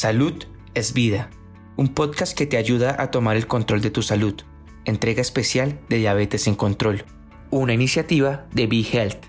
Salud 0.00 0.44
es 0.74 0.94
vida, 0.94 1.28
un 1.76 1.92
podcast 1.92 2.38
que 2.38 2.46
te 2.46 2.56
ayuda 2.56 2.94
a 3.02 3.10
tomar 3.10 3.36
el 3.36 3.48
control 3.48 3.80
de 3.80 3.90
tu 3.90 4.02
salud. 4.02 4.32
Entrega 4.84 5.20
especial 5.20 5.80
de 5.88 5.96
Diabetes 5.96 6.46
en 6.46 6.54
Control, 6.54 7.04
una 7.50 7.74
iniciativa 7.74 8.46
de 8.52 8.68
Be 8.68 8.82
Health. 8.82 9.24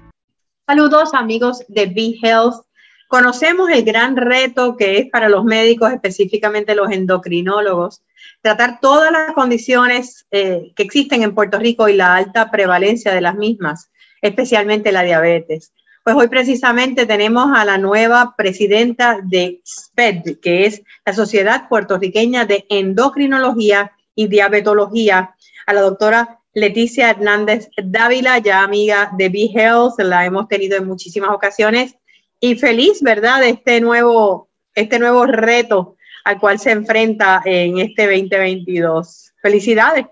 Saludos 0.68 1.16
amigos 1.16 1.66
de 1.70 1.88
Be 1.88 2.20
Health. 2.22 2.68
Conocemos 3.08 3.72
el 3.72 3.84
gran 3.84 4.16
reto 4.16 4.78
que 4.78 5.00
es 5.00 5.10
para 5.10 5.28
los 5.28 5.44
médicos, 5.44 5.92
específicamente 5.92 6.76
los 6.76 6.92
endocrinólogos, 6.92 8.04
tratar 8.44 8.80
todas 8.80 9.12
las 9.12 9.34
condiciones 9.34 10.28
eh, 10.30 10.72
que 10.76 10.84
existen 10.84 11.24
en 11.24 11.34
Puerto 11.34 11.58
Rico 11.58 11.90
y 11.90 11.96
la 11.96 12.16
alta 12.16 12.52
prevalencia 12.52 13.12
de 13.12 13.22
las 13.22 13.34
mismas, 13.34 13.90
especialmente 14.22 14.92
la 14.92 15.02
diabetes. 15.02 15.74
Pues 16.04 16.16
hoy 16.16 16.28
precisamente 16.28 17.06
tenemos 17.06 17.50
a 17.56 17.66
la 17.66 17.78
nueva 17.78 18.34
presidenta 18.38 19.20
de 19.22 19.62
SPED, 19.66 20.40
que 20.42 20.66
es 20.66 20.82
la 21.06 21.14
Sociedad 21.14 21.68
Puertorriqueña 21.68 22.46
de 22.46 22.66
Endocrinología 22.70 23.92
y 24.16 24.28
Diabetología, 24.28 25.36
a 25.66 25.74
la 25.74 25.82
doctora 25.82 26.40
Leticia 26.54 27.12
Hernández 27.12 27.70
Dávila, 27.78 28.40
ya 28.40 28.64
amiga 28.64 29.12
de 29.16 29.30
Be 29.30 29.50
Health, 29.54 30.00
la 30.00 30.26
hemos 30.26 30.48
tenido 30.48 30.78
en 30.78 30.88
muchísimas 30.88 31.30
ocasiones 31.30 31.96
y 32.40 32.56
feliz, 32.56 33.02
¿verdad?, 33.02 33.42
de 33.42 33.50
este 33.50 33.82
nuevo, 33.82 34.50
este 34.74 34.98
nuevo 35.00 35.26
reto 35.26 35.96
al 36.24 36.40
cual 36.40 36.60
se 36.60 36.72
enfrenta 36.72 37.42
en 37.46 37.80
este 37.80 38.06
2022. 38.06 39.34
Felicidades. 39.42 40.06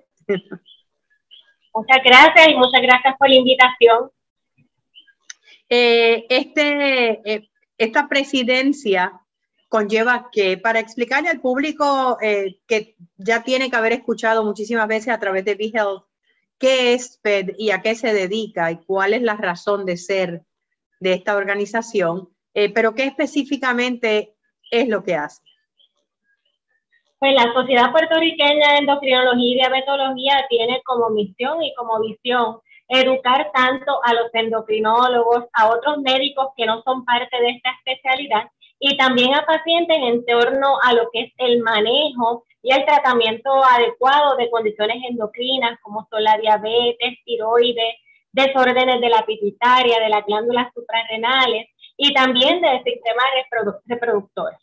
Muchas 1.73 2.03
gracias 2.03 2.47
y 2.49 2.55
muchas 2.55 2.81
gracias 2.81 3.15
por 3.17 3.29
la 3.29 3.35
invitación. 3.35 4.11
Eh, 5.69 6.25
este, 6.29 7.21
eh, 7.29 7.49
esta 7.77 8.07
presidencia 8.07 9.19
conlleva 9.69 10.29
que, 10.31 10.57
para 10.57 10.79
explicarle 10.79 11.29
al 11.29 11.41
público 11.41 12.17
eh, 12.21 12.59
que 12.67 12.95
ya 13.17 13.43
tiene 13.43 13.69
que 13.69 13.75
haber 13.75 13.91
escuchado 13.93 14.45
muchísimas 14.45 14.87
veces 14.87 15.09
a 15.13 15.19
través 15.19 15.43
de 15.43 15.55
BeHealth, 15.55 16.05
qué 16.57 16.93
es 16.93 17.19
PED 17.21 17.55
y 17.57 17.71
a 17.71 17.81
qué 17.81 17.95
se 17.95 18.13
dedica 18.13 18.71
y 18.71 18.77
cuál 18.77 19.13
es 19.13 19.21
la 19.21 19.35
razón 19.35 19.85
de 19.85 19.97
ser 19.97 20.43
de 20.99 21.13
esta 21.13 21.35
organización, 21.35 22.29
pero 22.73 22.95
qué 22.95 23.03
específicamente 23.03 24.33
es 24.71 24.87
lo 24.87 25.03
que 25.03 25.13
hace. 25.13 25.43
Pues 27.19 27.33
la 27.35 27.53
Sociedad 27.53 27.91
Puertorriqueña 27.91 28.71
de 28.71 28.77
Endocrinología 28.79 29.51
y 29.51 29.55
Diabetología 29.55 30.45
tiene 30.49 30.81
como 30.83 31.11
misión 31.11 31.61
y 31.61 31.73
como 31.75 31.99
visión 31.99 32.59
educar 32.87 33.51
tanto 33.53 33.99
a 34.03 34.13
los 34.13 34.33
endocrinólogos, 34.33 35.45
a 35.53 35.69
otros 35.69 35.99
médicos 35.99 36.49
que 36.55 36.65
no 36.65 36.81
son 36.83 37.03
parte 37.05 37.39
de 37.39 37.49
esta 37.49 37.71
especialidad 37.71 38.49
y 38.79 38.95
también 38.97 39.33
a 39.33 39.45
pacientes 39.45 39.97
en 39.97 40.25
torno 40.25 40.79
a 40.83 40.93
lo 40.93 41.09
que 41.11 41.21
es 41.21 41.33
el 41.37 41.61
manejo 41.61 42.45
y 42.61 42.71
el 42.71 42.85
tratamiento 42.85 43.49
adecuado 43.63 44.35
de 44.37 44.49
condiciones 44.49 44.97
endocrinas 45.09 45.79
como 45.81 46.07
son 46.09 46.23
la 46.23 46.37
diabetes, 46.37 47.17
tiroides, 47.25 47.95
desórdenes 48.31 49.01
de 49.01 49.09
la 49.09 49.25
pituitaria, 49.25 49.99
de 49.99 50.09
las 50.09 50.25
glándulas 50.25 50.71
suprarrenales 50.73 51.67
y 51.97 52.13
también 52.13 52.61
del 52.61 52.83
sistema 52.83 53.23
reproductor. 53.87 54.53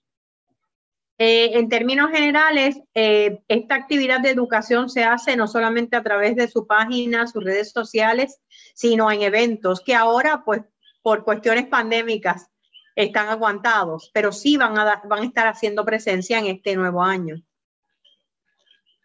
Eh, 1.17 1.57
en 1.59 1.69
términos 1.69 2.11
generales, 2.11 2.81
eh, 2.93 3.39
esta 3.47 3.77
actividad 3.77 4.21
de 4.21 4.31
educación 4.31 4.91
se 4.91 5.05
hace 5.05 5.37
no 5.37 5.47
solamente 5.47 5.97
a 5.97 6.03
través 6.03 6.35
de 6.35 6.49
su 6.49 6.67
página, 6.67 7.29
sus 7.29 7.45
redes 7.45 7.71
sociales, 7.71 8.41
sino 8.75 9.11
en 9.11 9.23
eventos 9.23 9.81
que 9.81 9.95
ahora, 9.95 10.43
pues, 10.45 10.63
por 11.03 11.23
cuestiones 11.23 11.67
pandémicas, 11.69 12.51
están 12.97 13.29
aguantados, 13.29 14.11
pero 14.13 14.33
sí 14.33 14.57
van 14.57 14.79
a, 14.79 15.03
van 15.05 15.23
a 15.23 15.27
estar 15.27 15.47
haciendo 15.47 15.85
presencia 15.85 16.39
en 16.39 16.47
este 16.47 16.77
nuevo 16.77 17.03
año. 17.03 17.37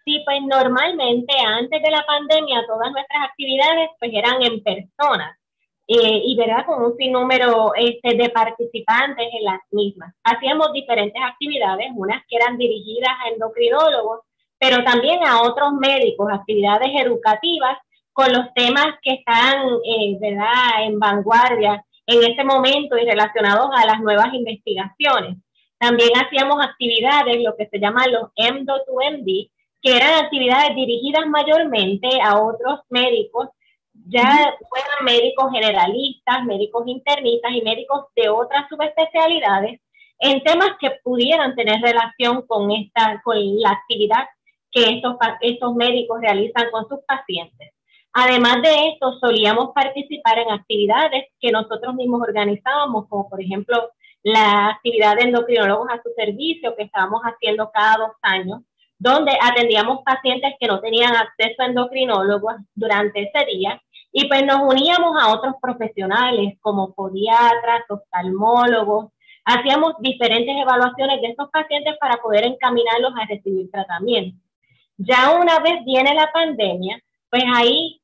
Sí, 0.06 0.22
pues 0.26 0.40
normalmente 0.48 1.34
antes 1.38 1.82
de 1.82 1.92
la 1.92 2.04
pandemia 2.06 2.66
todas 2.66 2.92
nuestras 2.92 3.24
actividades 3.30 3.90
pues 4.00 4.12
eran 4.14 4.42
en 4.42 4.64
personas 4.64 5.38
eh, 5.91 6.22
y 6.23 6.35
verdad 6.35 6.67
con 6.67 6.83
un 6.83 6.95
sinnúmero 6.97 7.73
este, 7.73 8.13
de 8.13 8.29
participantes 8.29 9.27
en 9.33 9.44
las 9.44 9.59
mismas. 9.72 10.13
Hacíamos 10.23 10.72
diferentes 10.72 11.19
actividades, 11.19 11.88
unas 11.95 12.23
que 12.29 12.35
eran 12.35 12.59
dirigidas 12.59 13.09
a 13.09 13.29
endocrinólogos, 13.29 14.19
pero 14.59 14.83
también 14.83 15.25
a 15.25 15.41
otros 15.41 15.73
médicos, 15.73 16.31
actividades 16.31 16.89
educativas 16.94 17.75
con 18.13 18.31
los 18.31 18.53
temas 18.53 19.00
que 19.01 19.13
están 19.13 19.66
eh, 19.83 20.16
¿verdad? 20.22 20.83
en 20.83 21.00
vanguardia 21.00 21.83
en 22.06 22.23
ese 22.23 22.44
momento 22.44 22.95
y 22.95 23.06
relacionados 23.06 23.71
a 23.75 23.88
las 23.88 24.00
nuevas 24.00 24.31
investigaciones. 24.31 25.38
También 25.79 26.11
hacíamos 26.23 26.63
actividades, 26.63 27.41
lo 27.41 27.56
que 27.56 27.67
se 27.67 27.79
llaman 27.79 28.11
los 28.11 28.29
M2MD, 28.35 29.50
que 29.81 29.95
eran 29.95 30.23
actividades 30.23 30.75
dirigidas 30.75 31.25
mayormente 31.25 32.09
a 32.21 32.39
otros 32.39 32.81
médicos 32.89 33.47
ya 34.08 34.56
fueran 34.70 35.06
médicos 35.06 35.52
generalistas, 35.52 36.44
médicos 36.46 36.84
internistas 36.88 37.52
y 37.52 37.62
médicos 37.62 38.06
de 38.16 38.30
otras 38.30 38.68
subespecialidades 38.70 39.80
en 40.20 40.44
temas 40.44 40.72
que 40.80 40.92
pudieran 41.04 41.56
tener 41.56 41.82
relación 41.82 42.46
con, 42.46 42.72
esta, 42.72 43.22
con 43.24 43.38
la 43.60 43.72
actividad 43.72 44.28
que 44.72 44.84
estos, 44.84 45.16
estos 45.42 45.76
médicos 45.76 46.22
realizan 46.22 46.70
con 46.72 46.88
sus 46.88 47.00
pacientes. 47.08 47.72
Además 48.14 48.62
de 48.62 48.90
esto, 48.90 49.18
solíamos 49.20 49.70
participar 49.74 50.40
en 50.40 50.52
actividades 50.52 51.26
que 51.40 51.52
nosotros 51.52 51.96
mismos 51.96 52.22
organizábamos, 52.22 53.08
como 53.08 53.30
por 53.30 53.42
ejemplo 53.42 53.92
la 54.24 54.70
actividad 54.70 55.16
de 55.16 55.24
endocrinólogos 55.24 55.88
a 55.90 56.02
su 56.02 56.10
servicio 56.16 56.76
que 56.76 56.84
estábamos 56.84 57.22
haciendo 57.22 57.72
cada 57.72 57.98
dos 57.98 58.12
años, 58.22 58.62
donde 58.98 59.31
atendíamos 59.42 60.00
pacientes 60.04 60.54
que 60.60 60.68
no 60.68 60.81
tenían 60.81 61.16
acceso 61.16 61.62
a 61.62 61.68
endocrinólogos 61.68 62.56
durante 62.76 63.22
ese 63.22 63.46
día 63.46 63.81
y 64.12 64.28
pues 64.28 64.44
nos 64.46 64.62
uníamos 64.62 65.22
a 65.22 65.34
otros 65.34 65.56
profesionales 65.62 66.58
como 66.62 66.94
podiatras, 66.94 67.84
oftalmólogos, 67.90 69.12
hacíamos 69.46 69.94
diferentes 70.00 70.56
evaluaciones 70.56 71.22
de 71.22 71.28
estos 71.30 71.50
pacientes 71.52 71.96
para 72.00 72.18
poder 72.18 72.46
encaminarlos 72.46 73.14
a 73.19 73.25
recibir 73.25 73.69
tratamiento. 73.72 74.38
Ya 74.98 75.31
una 75.40 75.59
vez 75.59 75.84
viene 75.86 76.14
la 76.14 76.31
pandemia, 76.31 77.00
pues 77.30 77.44
ahí 77.56 78.02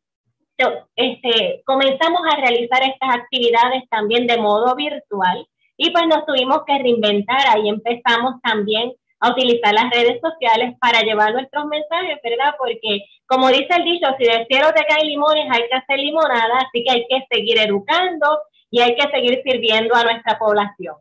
este, 0.95 1.61
comenzamos 1.65 2.21
a 2.31 2.37
realizar 2.37 2.81
estas 2.83 3.15
actividades 3.15 3.83
también 3.89 4.27
de 4.27 4.37
modo 4.37 4.75
virtual 4.75 5.45
y 5.77 5.91
pues 5.91 6.05
nos 6.07 6.25
tuvimos 6.25 6.61
que 6.65 6.77
reinventar, 6.77 7.41
ahí 7.49 7.67
empezamos 7.67 8.41
también 8.41 8.93
a 9.25 9.31
utilizar 9.31 9.73
las 9.73 9.89
redes 9.89 10.19
sociales 10.21 10.75
para 10.79 11.01
llevar 11.01 11.33
nuestros 11.33 11.65
mensajes, 11.65 12.19
¿verdad? 12.23 12.53
Porque, 12.57 13.05
como 13.25 13.49
dice 13.49 13.69
el 13.75 13.83
dicho, 13.83 14.07
si 14.19 14.25
del 14.25 14.45
cielo 14.47 14.67
te 14.75 14.85
caen 14.85 15.07
limones, 15.07 15.47
hay 15.49 15.67
que 15.67 15.75
hacer 15.75 15.99
limonada, 15.99 16.59
así 16.59 16.83
que 16.83 16.91
hay 16.91 17.05
que 17.09 17.25
seguir 17.31 17.57
educando 17.59 18.39
y 18.69 18.81
hay 18.81 18.95
que 18.95 19.09
seguir 19.09 19.41
sirviendo 19.43 19.95
a 19.95 20.03
nuestra 20.03 20.37
población. 20.37 20.95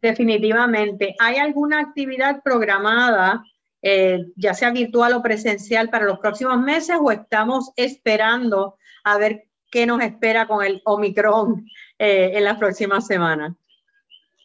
Definitivamente. 0.00 1.16
¿Hay 1.18 1.36
alguna 1.36 1.80
actividad 1.80 2.42
programada, 2.44 3.42
eh, 3.82 4.26
ya 4.36 4.54
sea 4.54 4.70
virtual 4.70 5.14
o 5.14 5.22
presencial, 5.22 5.88
para 5.90 6.04
los 6.04 6.20
próximos 6.20 6.60
meses 6.60 6.96
o 7.00 7.10
estamos 7.10 7.72
esperando 7.74 8.76
a 9.02 9.18
ver 9.18 9.46
qué 9.70 9.84
nos 9.86 10.00
espera 10.00 10.46
con 10.46 10.64
el 10.64 10.80
Omicron 10.84 11.66
eh, 11.98 12.32
en 12.34 12.44
las 12.44 12.56
próximas 12.58 13.06
semanas? 13.06 13.54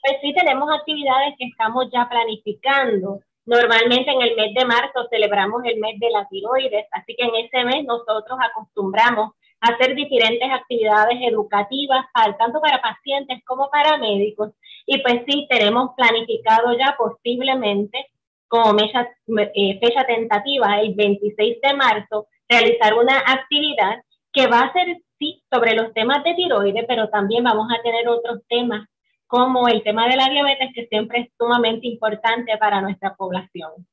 Pues 0.02 0.18
sí 0.22 0.34
tenemos 0.34 0.70
actividades 0.74 1.36
que 1.38 1.46
estamos 1.46 1.86
ya 1.92 2.08
planificando. 2.10 3.20
Normalmente 3.46 4.12
en 4.12 4.22
el 4.22 4.36
mes 4.36 4.54
de 4.54 4.66
marzo 4.66 5.08
celebramos 5.10 5.64
el 5.66 5.80
mes 5.80 6.00
de 6.00 6.10
la 6.12 6.28
tiroides, 6.30 6.86
así 6.92 7.16
que 7.16 7.26
en 7.26 7.36
ese 7.36 7.66
mes 7.66 7.86
nosotros 7.86 8.38
acostumbramos 8.40 9.32
a 9.62 9.74
hacer 9.74 9.96
diferentes 9.96 10.50
actividades 10.52 11.18
educativas, 11.22 12.06
tanto 12.38 12.62
para 12.62 12.82
pacientes 12.82 13.44
como 13.46 13.70
para 13.70 13.98
médicos. 13.98 14.52
Y 14.86 15.02
pues 15.02 15.22
sí, 15.28 15.48
tenemos 15.50 15.92
planificado 15.98 16.78
ya 16.78 16.96
posiblemente 16.98 18.08
como 18.48 18.78
fecha, 18.78 19.08
eh, 19.54 19.80
fecha 19.80 20.06
tentativa 20.06 20.80
el 20.82 20.96
26 20.96 21.58
de 21.62 21.74
marzo 21.74 22.28
realizar 22.48 22.94
una 22.96 23.20
actividad 23.20 24.02
que 24.32 24.48
va 24.48 24.62
a 24.62 24.74
ser 24.74 24.98
sí 25.20 25.44
sobre 25.52 25.74
los 25.76 25.94
temas 25.94 26.24
de 26.24 26.34
tiroides, 26.34 26.86
pero 26.88 27.10
también 27.10 27.44
vamos 27.44 27.68
a 27.72 27.82
tener 27.82 28.08
otros 28.08 28.40
temas 28.48 28.88
como 29.30 29.68
el 29.68 29.84
tema 29.84 30.08
de 30.08 30.18
la 30.18 30.28
diabetes, 30.28 30.72
que 30.74 30.88
siempre 30.88 31.20
es 31.20 31.28
sumamente 31.40 31.86
importante 31.88 32.58
para 32.58 32.82
nuestra 32.82 33.16
población. 33.16 33.88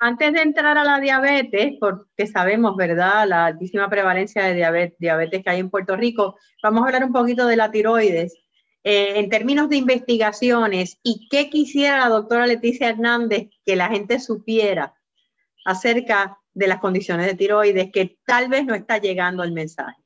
Antes 0.00 0.32
de 0.32 0.42
entrar 0.42 0.76
a 0.76 0.82
la 0.82 0.98
diabetes, 0.98 1.74
porque 1.78 2.26
sabemos, 2.26 2.76
¿verdad?, 2.76 3.28
la 3.28 3.46
altísima 3.46 3.88
prevalencia 3.88 4.42
de 4.42 4.92
diabetes, 4.98 5.44
que 5.44 5.50
hay 5.50 5.60
en 5.60 5.70
Puerto 5.70 5.96
Rico, 5.96 6.36
vamos 6.60 6.82
a 6.82 6.86
hablar 6.86 7.04
un 7.04 7.12
poquito 7.12 7.46
de 7.46 7.54
la 7.54 7.70
tiroides. 7.70 8.34
Eh, 8.82 9.20
en 9.20 9.30
términos 9.30 9.68
de 9.68 9.76
investigaciones, 9.76 10.98
¿y 11.04 11.28
qué 11.30 11.48
quisiera 11.48 12.00
la 12.00 12.08
doctora 12.08 12.44
Leticia 12.44 12.88
Hernández 12.88 13.50
que 13.64 13.76
la 13.76 13.88
gente 13.88 14.18
supiera 14.18 14.92
acerca 15.64 16.36
de 16.52 16.66
las 16.66 16.80
condiciones 16.80 17.26
de 17.26 17.34
tiroides 17.34 17.92
que 17.92 18.18
tal 18.26 18.48
vez 18.48 18.64
no 18.66 18.74
está 18.74 18.98
llegando 18.98 19.44
el 19.44 19.52
mensaje? 19.52 20.03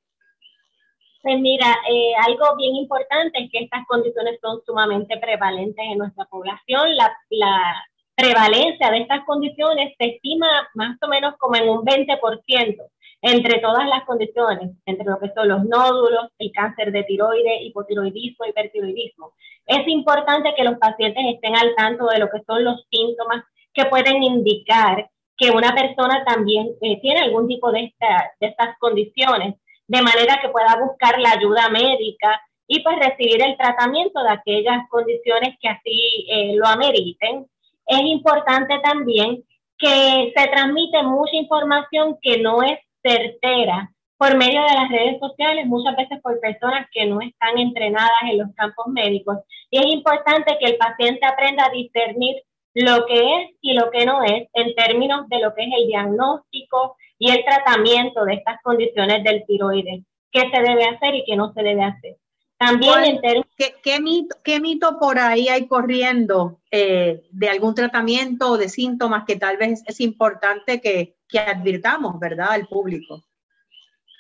Pues 1.29 1.41
mira, 1.41 1.77
eh, 1.87 2.13
algo 2.27 2.57
bien 2.57 2.75
importante 2.75 3.39
es 3.39 3.51
que 3.53 3.59
estas 3.59 3.87
condiciones 3.87 4.39
son 4.41 4.63
sumamente 4.65 5.19
prevalentes 5.19 5.85
en 5.85 5.99
nuestra 5.99 6.25
población. 6.25 6.97
La, 6.97 7.85
prevalencia 8.15 8.91
de 8.91 9.01
estas 9.01 9.27
condiciones 9.27 9.95
se 9.99 10.07
estima 10.07 10.47
más 10.73 10.97
o 11.03 11.07
menos 11.07 11.35
como 11.37 11.57
en 11.57 11.69
un 11.69 11.85
20% 11.85 12.83
entre 13.21 13.61
todas 13.61 13.87
las 13.89 14.05
condiciones, 14.07 14.71
entre 14.87 15.05
lo 15.05 15.21
que 15.21 15.31
son 15.35 15.49
los 15.49 15.65
nódulos, 15.67 16.31
el 16.39 16.51
cáncer 16.51 16.93
de 16.93 17.03
tiroides, 17.03 17.61
hipotiroidismo, 17.61 18.47
hipertiroidismo. 18.47 19.35
Es 19.67 19.87
importante 19.87 20.55
que 20.57 20.65
los 20.65 20.79
pacientes 20.79 21.23
estén 21.35 21.55
al 21.57 21.75
tanto 21.77 22.07
de 22.07 22.21
lo 22.21 22.31
que 22.31 22.43
son 22.47 22.65
los 22.65 22.87
síntomas 22.91 23.45
que 23.75 23.85
pueden 23.85 24.23
indicar 24.23 25.11
que 25.37 25.51
una 25.51 25.75
persona 25.75 26.25
también 26.25 26.71
eh, 26.81 26.99
tiene 27.03 27.21
algún 27.21 27.47
tipo 27.47 27.71
de, 27.71 27.93
de 28.41 28.47
estas 28.47 28.79
condiciones, 28.79 29.57
de 29.89 30.03
manera 30.03 30.39
que 30.41 30.51
pueda 30.51 30.77
buscar 30.77 31.19
la 31.19 31.33
ayuda 31.33 31.69
médica 31.71 32.41
y 32.67 32.81
pues 32.83 32.97
recibir 32.99 33.43
el 33.43 33.57
tratamiento 33.57 34.23
de 34.23 34.31
aquellas 34.31 34.89
condiciones 34.91 35.57
que 35.61 35.69
así 35.69 36.27
eh, 36.31 36.53
lo 36.55 36.67
ameriten. 36.67 37.47
Es 37.87 38.01
importante 38.03 38.79
también 38.81 39.43
que 39.79 40.33
se 40.37 40.49
transmite 40.49 41.03
mucha 41.03 41.37
información 41.37 42.19
que 42.21 42.39
no 42.39 42.63
es 42.63 42.79
certera 43.03 43.91
por 44.19 44.37
medio 44.37 44.61
de 44.63 44.75
las 44.75 44.91
redes 44.91 45.19
sociales, 45.21 45.65
muchas 45.67 45.97
veces 45.97 46.21
por 46.21 46.41
personas 46.41 46.87
que 46.93 47.07
no 47.07 47.21
están 47.21 47.57
entrenadas 47.57 48.21
en 48.31 48.39
los 48.39 48.49
campos 48.57 48.89
médicos. 48.89 49.39
Y 49.71 49.79
es 49.79 49.87
importante 49.87 50.57
que 50.59 50.67
el 50.67 50.77
paciente 50.77 51.25
aprenda 51.25 51.67
a 51.67 51.71
discernir 51.71 52.37
lo 52.75 53.07
que 53.07 53.15
es 53.15 53.51
y 53.63 53.73
lo 53.75 53.91
que 53.91 54.05
no 54.05 54.23
es 54.23 54.49
en 54.53 54.75
términos 54.75 55.29
de 55.29 55.39
lo 55.39 55.55
que 55.55 55.63
es 55.63 55.69
el 55.75 55.87
diagnóstico 55.87 56.97
y 57.19 57.31
el 57.31 57.45
tratamiento 57.45 58.25
de 58.25 58.35
estas 58.35 58.61
condiciones 58.63 59.25
del 59.25 59.45
tiroides, 59.47 60.05
qué 60.31 60.41
se 60.41 60.63
debe 60.63 60.85
hacer 60.85 61.15
y 61.15 61.25
qué 61.27 61.37
no 61.37 61.53
se 61.53 61.63
debe 61.63 61.83
hacer. 61.83 62.17
También 62.59 63.05
en 63.05 63.21
términos... 63.21 63.47
¿Qué, 63.57 64.01
mito, 64.01 64.37
¿Qué, 64.43 64.61
mito, 64.61 64.99
por 64.99 65.19
ahí 65.19 65.49
hay 65.49 65.69
corriendo 65.69 66.61
eh, 66.71 67.23
de 67.31 67.49
algún 67.49 67.75
tratamiento 67.75 68.51
o 68.51 68.59
de 68.59 68.69
síntomas 68.69 69.25
que 69.27 69.37
tal 69.37 69.57
vez 69.57 69.85
es 69.87 70.01
importante 70.01 70.81
que, 70.81 71.17
que 71.29 71.39
advirtamos, 71.39 72.19
¿verdad?, 72.19 72.51
al 72.51 72.67
público. 72.67 73.23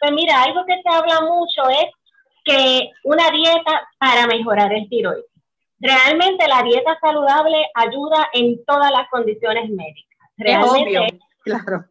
Pues 0.00 0.12
mira, 0.12 0.42
algo 0.42 0.64
que 0.66 0.80
se 0.80 0.88
habla 0.88 1.20
mucho 1.22 1.68
es 1.68 1.90
que 2.44 2.90
una 3.02 3.30
dieta 3.30 3.88
para 3.98 4.26
mejorar 4.26 4.72
el 4.72 4.88
tiroides. 4.88 5.24
Realmente 5.80 6.46
la 6.46 6.62
dieta 6.62 6.96
saludable 7.00 7.66
ayuda 7.74 8.28
en 8.32 8.64
todas 8.64 8.90
las 8.90 9.08
condiciones 9.10 9.68
médicas. 9.70 10.18
Realmente, 10.36 11.06
es 11.06 11.20
claro. 11.42 11.84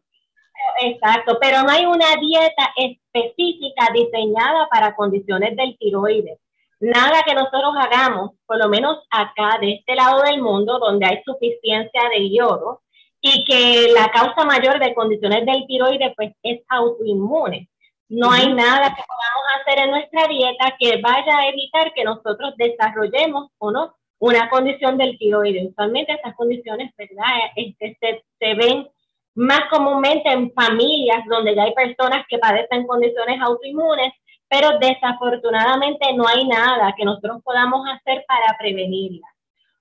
Exacto, 0.80 1.38
pero 1.40 1.62
no 1.62 1.70
hay 1.70 1.86
una 1.86 2.16
dieta 2.20 2.72
específica 2.76 3.90
diseñada 3.92 4.68
para 4.68 4.94
condiciones 4.94 5.56
del 5.56 5.76
tiroides. 5.78 6.38
Nada 6.80 7.22
que 7.26 7.34
nosotros 7.34 7.74
hagamos, 7.76 8.32
por 8.46 8.58
lo 8.58 8.68
menos 8.68 8.98
acá 9.10 9.58
de 9.60 9.74
este 9.74 9.96
lado 9.96 10.22
del 10.22 10.40
mundo, 10.40 10.78
donde 10.78 11.06
hay 11.06 11.22
suficiencia 11.24 12.02
de 12.10 12.30
yodo, 12.30 12.82
y 13.20 13.44
que 13.44 13.92
la 13.92 14.10
causa 14.10 14.44
mayor 14.44 14.78
de 14.78 14.94
condiciones 14.94 15.44
del 15.44 15.66
tiroides 15.66 16.12
pues 16.16 16.32
es 16.42 16.60
autoinmune. 16.68 17.68
No 18.08 18.30
hay 18.30 18.52
nada 18.54 18.94
que 18.94 19.02
podamos 19.02 19.44
hacer 19.60 19.84
en 19.84 19.90
nuestra 19.90 20.28
dieta 20.28 20.76
que 20.78 21.00
vaya 21.02 21.38
a 21.38 21.48
evitar 21.48 21.92
que 21.92 22.04
nosotros 22.04 22.54
desarrollemos 22.56 23.50
o 23.58 23.70
no 23.70 23.94
una 24.20 24.48
condición 24.48 24.96
del 24.96 25.18
tiroides. 25.18 25.70
Usualmente 25.70 26.12
estas 26.12 26.34
condiciones, 26.36 26.92
¿verdad? 26.96 27.50
Este, 27.56 27.96
se, 28.00 28.24
se 28.38 28.54
ven 28.54 28.88
más 29.38 29.60
comúnmente 29.70 30.28
en 30.30 30.52
familias 30.52 31.24
donde 31.28 31.54
ya 31.54 31.62
hay 31.62 31.74
personas 31.74 32.26
que 32.28 32.38
padecen 32.38 32.86
condiciones 32.86 33.40
autoinmunes, 33.40 34.12
pero 34.48 34.78
desafortunadamente 34.78 36.12
no 36.14 36.26
hay 36.26 36.46
nada 36.46 36.94
que 36.96 37.04
nosotros 37.04 37.42
podamos 37.44 37.86
hacer 37.88 38.24
para 38.26 38.56
prevenirlas. 38.58 39.30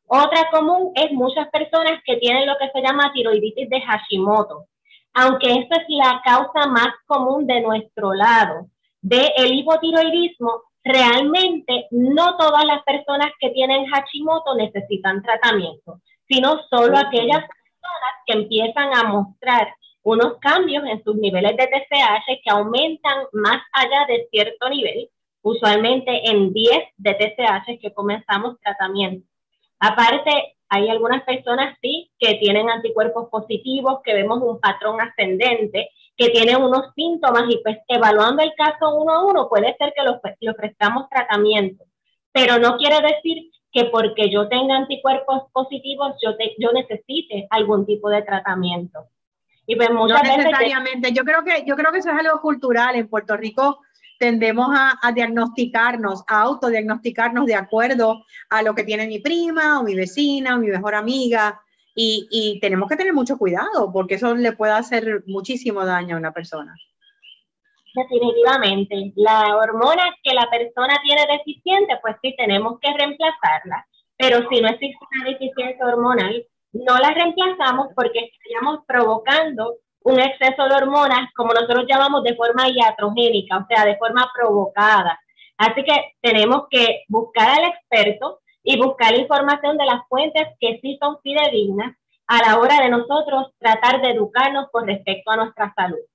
Otra 0.05 0.49
común 0.51 0.91
es 0.95 1.11
muchas 1.11 1.49
personas 1.49 2.01
que 2.05 2.17
tienen 2.17 2.47
lo 2.47 2.57
que 2.57 2.69
se 2.69 2.81
llama 2.81 3.11
tiroiditis 3.13 3.69
de 3.69 3.81
Hashimoto 3.81 4.67
aunque 5.19 5.51
esta 5.51 5.77
es 5.77 5.85
la 5.89 6.21
causa 6.23 6.67
más 6.67 6.89
común 7.07 7.47
de 7.47 7.61
nuestro 7.61 8.13
lado 8.13 8.67
del 9.01 9.31
el 9.37 9.53
hipotiroidismo, 9.55 10.61
realmente 10.83 11.87
no 11.89 12.37
todas 12.37 12.63
las 12.65 12.83
personas 12.83 13.31
que 13.39 13.49
tienen 13.49 13.87
Hashimoto 13.87 14.55
necesitan 14.55 15.23
tratamiento, 15.23 16.01
sino 16.27 16.61
solo 16.69 16.97
aquellas 16.97 17.43
personas 17.87 18.13
que 18.25 18.33
empiezan 18.33 18.93
a 18.93 19.03
mostrar 19.03 19.73
unos 20.03 20.37
cambios 20.39 20.83
en 20.85 21.03
sus 21.03 21.15
niveles 21.15 21.55
de 21.57 21.67
TSH 21.67 22.41
que 22.43 22.49
aumentan 22.49 23.25
más 23.33 23.61
allá 23.73 24.05
de 24.07 24.27
cierto 24.31 24.69
nivel, 24.69 25.09
usualmente 25.41 26.29
en 26.29 26.53
10 26.53 26.77
de 26.97 27.13
TSH 27.13 27.79
que 27.81 27.93
comenzamos 27.93 28.59
tratamiento. 28.61 29.27
Aparte, 29.79 30.55
hay 30.69 30.89
algunas 30.89 31.23
personas, 31.23 31.77
sí, 31.81 32.11
que 32.19 32.35
tienen 32.35 32.69
anticuerpos 32.69 33.29
positivos, 33.29 33.99
que 34.03 34.13
vemos 34.13 34.39
un 34.41 34.59
patrón 34.59 34.99
ascendente, 35.01 35.89
que 36.15 36.29
tienen 36.29 36.61
unos 36.61 36.93
síntomas 36.95 37.43
y 37.49 37.61
pues 37.63 37.77
evaluando 37.87 38.43
el 38.43 38.53
caso 38.55 38.95
uno 38.95 39.13
a 39.13 39.25
uno 39.25 39.47
puede 39.47 39.75
ser 39.77 39.93
que 39.95 40.03
le 40.39 40.49
ofrezcamos 40.49 41.09
tratamiento, 41.09 41.85
pero 42.31 42.57
no 42.59 42.77
quiere 42.77 43.01
decir 43.01 43.51
que 43.71 43.85
porque 43.85 44.29
yo 44.31 44.47
tenga 44.47 44.77
anticuerpos 44.77 45.43
positivos 45.51 46.15
yo, 46.23 46.31
yo 46.57 46.71
necesite 46.71 47.47
algún 47.49 47.85
tipo 47.85 48.09
de 48.09 48.21
tratamiento. 48.21 49.07
Y 49.65 49.75
pues 49.75 49.89
muchas 49.91 50.23
no 50.23 50.37
necesariamente. 50.37 51.11
yo 51.11 51.23
creo 51.23 51.43
que 51.43 51.65
yo 51.65 51.75
creo 51.75 51.91
que 51.91 51.99
eso 51.99 52.09
es 52.09 52.17
algo 52.17 52.39
cultural 52.41 52.95
en 52.95 53.09
Puerto 53.09 53.35
Rico 53.35 53.81
tendemos 54.17 54.69
a, 54.71 55.11
diagnosticarnos, 55.11 56.23
a 56.27 56.41
autodiagnosticarnos 56.41 57.45
de 57.45 57.55
acuerdo 57.55 58.25
a 58.49 58.61
lo 58.61 58.75
que 58.75 58.83
tiene 58.83 59.07
mi 59.07 59.19
prima 59.19 59.79
o 59.79 59.83
mi 59.83 59.95
vecina 59.95 60.55
o 60.55 60.59
mi 60.59 60.67
mejor 60.67 60.95
amiga. 60.95 61.61
Y, 61.99 62.59
tenemos 62.61 62.87
que 62.87 62.95
tener 62.95 63.13
mucho 63.13 63.37
cuidado 63.37 63.91
porque 63.91 64.15
eso 64.15 64.35
le 64.35 64.51
puede 64.51 64.73
hacer 64.73 65.23
muchísimo 65.25 65.83
daño 65.83 66.15
a 66.15 66.19
una 66.19 66.31
persona. 66.31 66.75
Definitivamente. 67.97 69.11
La 69.15 69.57
hormona 69.57 70.03
que 70.21 70.35
la 70.35 70.47
persona 70.51 70.99
tiene 71.03 71.25
deficiente, 71.25 71.97
pues 71.99 72.15
sí, 72.21 72.35
tenemos 72.37 72.79
que 72.79 72.93
reemplazarla. 72.93 73.87
Pero 74.15 74.47
si 74.49 74.61
no 74.61 74.69
existe 74.69 74.99
una 75.11 75.31
deficiencia 75.31 75.83
hormonal, 75.83 76.45
no 76.73 76.97
la 76.99 77.09
reemplazamos 77.09 77.87
porque 77.95 78.19
estaríamos 78.19 78.85
provocando 78.85 79.77
un 80.03 80.19
exceso 80.19 80.63
de 80.65 80.75
hormonas, 80.75 81.33
como 81.35 81.53
nosotros 81.53 81.85
llamamos 81.89 82.23
de 82.23 82.35
forma 82.35 82.69
iatrogénica, 82.69 83.57
o 83.57 83.65
sea, 83.67 83.83
de 83.83 83.97
forma 83.97 84.29
provocada. 84.35 85.19
Así 85.57 85.83
que 85.83 86.13
tenemos 86.21 86.67
que 86.69 87.03
buscar 87.09 87.49
al 87.49 87.65
experto 87.65 88.41
y 88.61 88.79
buscar 88.79 89.17
información 89.17 89.75
de 89.75 89.85
las 89.85 90.07
fuentes 90.07 90.47
que 90.59 90.79
sí 90.83 90.99
son 91.01 91.17
fidedignas 91.23 91.97
a 92.27 92.47
la 92.47 92.59
hora 92.59 92.79
de 92.79 92.89
nosotros 92.89 93.53
tratar 93.57 94.01
de 94.01 94.11
educarnos 94.11 94.67
con 94.71 94.85
respecto 94.85 95.31
a 95.31 95.37
nuestra 95.37 95.73
salud. 95.75 96.05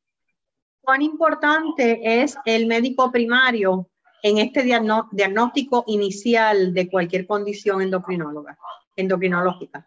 ¿Cuán 0.82 1.00
importante 1.00 2.00
es 2.22 2.36
el 2.44 2.66
médico 2.66 3.12
primario 3.12 3.88
en 4.20 4.38
este 4.38 4.64
diagnóstico 4.64 5.84
inicial 5.86 6.74
de 6.74 6.90
cualquier 6.90 7.24
condición 7.24 7.82
endocrinóloga, 7.82 8.58
endocrinológica? 8.96 9.86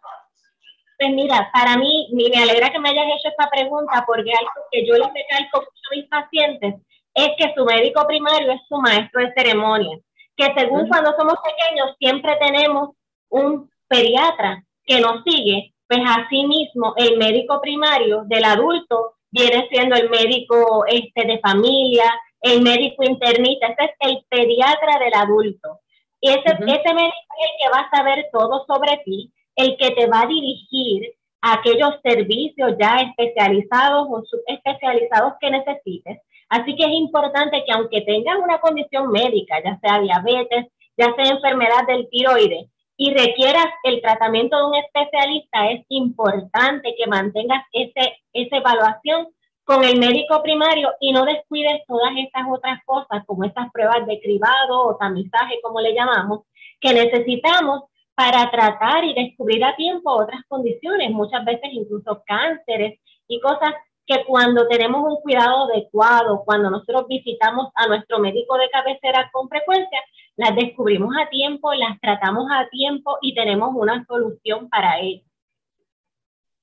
Pues 0.98 1.10
mira, 1.10 1.50
para 1.52 1.76
mí, 1.76 2.08
me 2.12 2.42
alegra 2.42 2.70
que 2.70 2.78
me 2.78 2.88
hayas 2.88 3.04
hecho 3.18 3.28
esta 3.28 3.50
pregunta 3.50 4.04
porque 4.06 4.30
algo 4.30 4.50
que 4.72 4.86
yo 4.86 4.94
les 4.94 5.08
recalco 5.12 5.58
a 5.58 5.94
mis 5.94 6.06
pacientes 6.06 6.74
es 7.12 7.28
que 7.36 7.52
su 7.54 7.66
médico 7.66 8.06
primario 8.06 8.52
es 8.52 8.60
su 8.66 8.76
maestro 8.78 9.20
de 9.20 9.32
ceremonia, 9.34 9.98
que 10.34 10.54
según 10.56 10.88
cuando 10.88 11.14
somos 11.18 11.36
pequeños 11.44 11.94
siempre 11.98 12.36
tenemos 12.40 12.90
un 13.28 13.70
pediatra 13.86 14.64
que 14.86 15.00
nos 15.00 15.22
sigue, 15.24 15.74
pues 15.86 16.00
así 16.06 16.46
mismo 16.46 16.94
el 16.96 17.18
médico 17.18 17.60
primario 17.60 18.22
del 18.26 18.44
adulto 18.44 19.15
viene 19.30 19.66
siendo 19.70 19.96
el 19.96 20.08
médico 20.10 20.84
este, 20.86 21.26
de 21.26 21.38
familia, 21.40 22.04
el 22.40 22.62
médico 22.62 23.04
internista, 23.04 23.66
ese 23.68 23.84
es 23.84 23.90
el 24.00 24.26
pediatra 24.28 24.98
del 24.98 25.14
adulto. 25.14 25.80
Y 26.20 26.30
ese, 26.30 26.44
ese 26.44 26.94
médico 26.94 27.26
es 27.38 27.50
el 27.50 27.56
que 27.58 27.70
va 27.72 27.80
a 27.80 27.96
saber 27.96 28.26
todo 28.32 28.64
sobre 28.66 29.02
ti, 29.04 29.32
el 29.56 29.76
que 29.76 29.90
te 29.90 30.06
va 30.06 30.22
a 30.22 30.26
dirigir 30.26 31.14
a 31.42 31.54
aquellos 31.54 31.94
servicios 32.02 32.74
ya 32.80 32.96
especializados 32.96 34.06
o 34.10 34.22
subespecializados 34.24 35.34
que 35.40 35.50
necesites. 35.50 36.18
Así 36.48 36.76
que 36.76 36.84
es 36.84 36.92
importante 36.92 37.62
que 37.66 37.72
aunque 37.72 38.02
tengas 38.02 38.38
una 38.38 38.60
condición 38.60 39.10
médica, 39.10 39.62
ya 39.64 39.78
sea 39.80 40.00
diabetes, 40.00 40.66
ya 40.96 41.14
sea 41.14 41.34
enfermedad 41.34 41.86
del 41.86 42.08
tiroides, 42.08 42.68
y 42.96 43.12
requieras 43.12 43.68
el 43.84 44.00
tratamiento 44.00 44.56
de 44.56 44.64
un 44.64 44.74
especialista, 44.74 45.70
es 45.70 45.84
importante 45.88 46.94
que 46.96 47.06
mantengas 47.06 47.64
ese, 47.72 48.18
esa 48.32 48.56
evaluación 48.56 49.28
con 49.64 49.84
el 49.84 49.98
médico 49.98 50.42
primario 50.42 50.92
y 51.00 51.12
no 51.12 51.24
descuides 51.24 51.82
todas 51.86 52.12
estas 52.16 52.44
otras 52.48 52.80
cosas, 52.84 53.24
como 53.26 53.44
estas 53.44 53.70
pruebas 53.72 54.06
de 54.06 54.20
cribado 54.20 54.86
o 54.86 54.96
tamizaje, 54.96 55.58
como 55.62 55.80
le 55.80 55.92
llamamos, 55.92 56.44
que 56.80 56.92
necesitamos 56.94 57.82
para 58.14 58.50
tratar 58.50 59.04
y 59.04 59.12
descubrir 59.12 59.62
a 59.64 59.76
tiempo 59.76 60.10
otras 60.10 60.40
condiciones, 60.48 61.10
muchas 61.10 61.44
veces 61.44 61.68
incluso 61.72 62.22
cánceres 62.26 62.98
y 63.28 63.40
cosas 63.40 63.74
que 64.06 64.24
cuando 64.24 64.68
tenemos 64.68 65.02
un 65.02 65.20
cuidado 65.20 65.64
adecuado, 65.64 66.42
cuando 66.44 66.70
nosotros 66.70 67.06
visitamos 67.08 67.70
a 67.74 67.88
nuestro 67.88 68.20
médico 68.20 68.56
de 68.56 68.70
cabecera 68.70 69.28
con 69.32 69.48
frecuencia, 69.48 69.98
las 70.36 70.54
descubrimos 70.54 71.14
a 71.20 71.28
tiempo, 71.28 71.72
las 71.74 71.98
tratamos 72.00 72.46
a 72.50 72.68
tiempo 72.68 73.18
y 73.20 73.34
tenemos 73.34 73.70
una 73.74 74.04
solución 74.06 74.68
para 74.68 75.00
ello. 75.00 75.22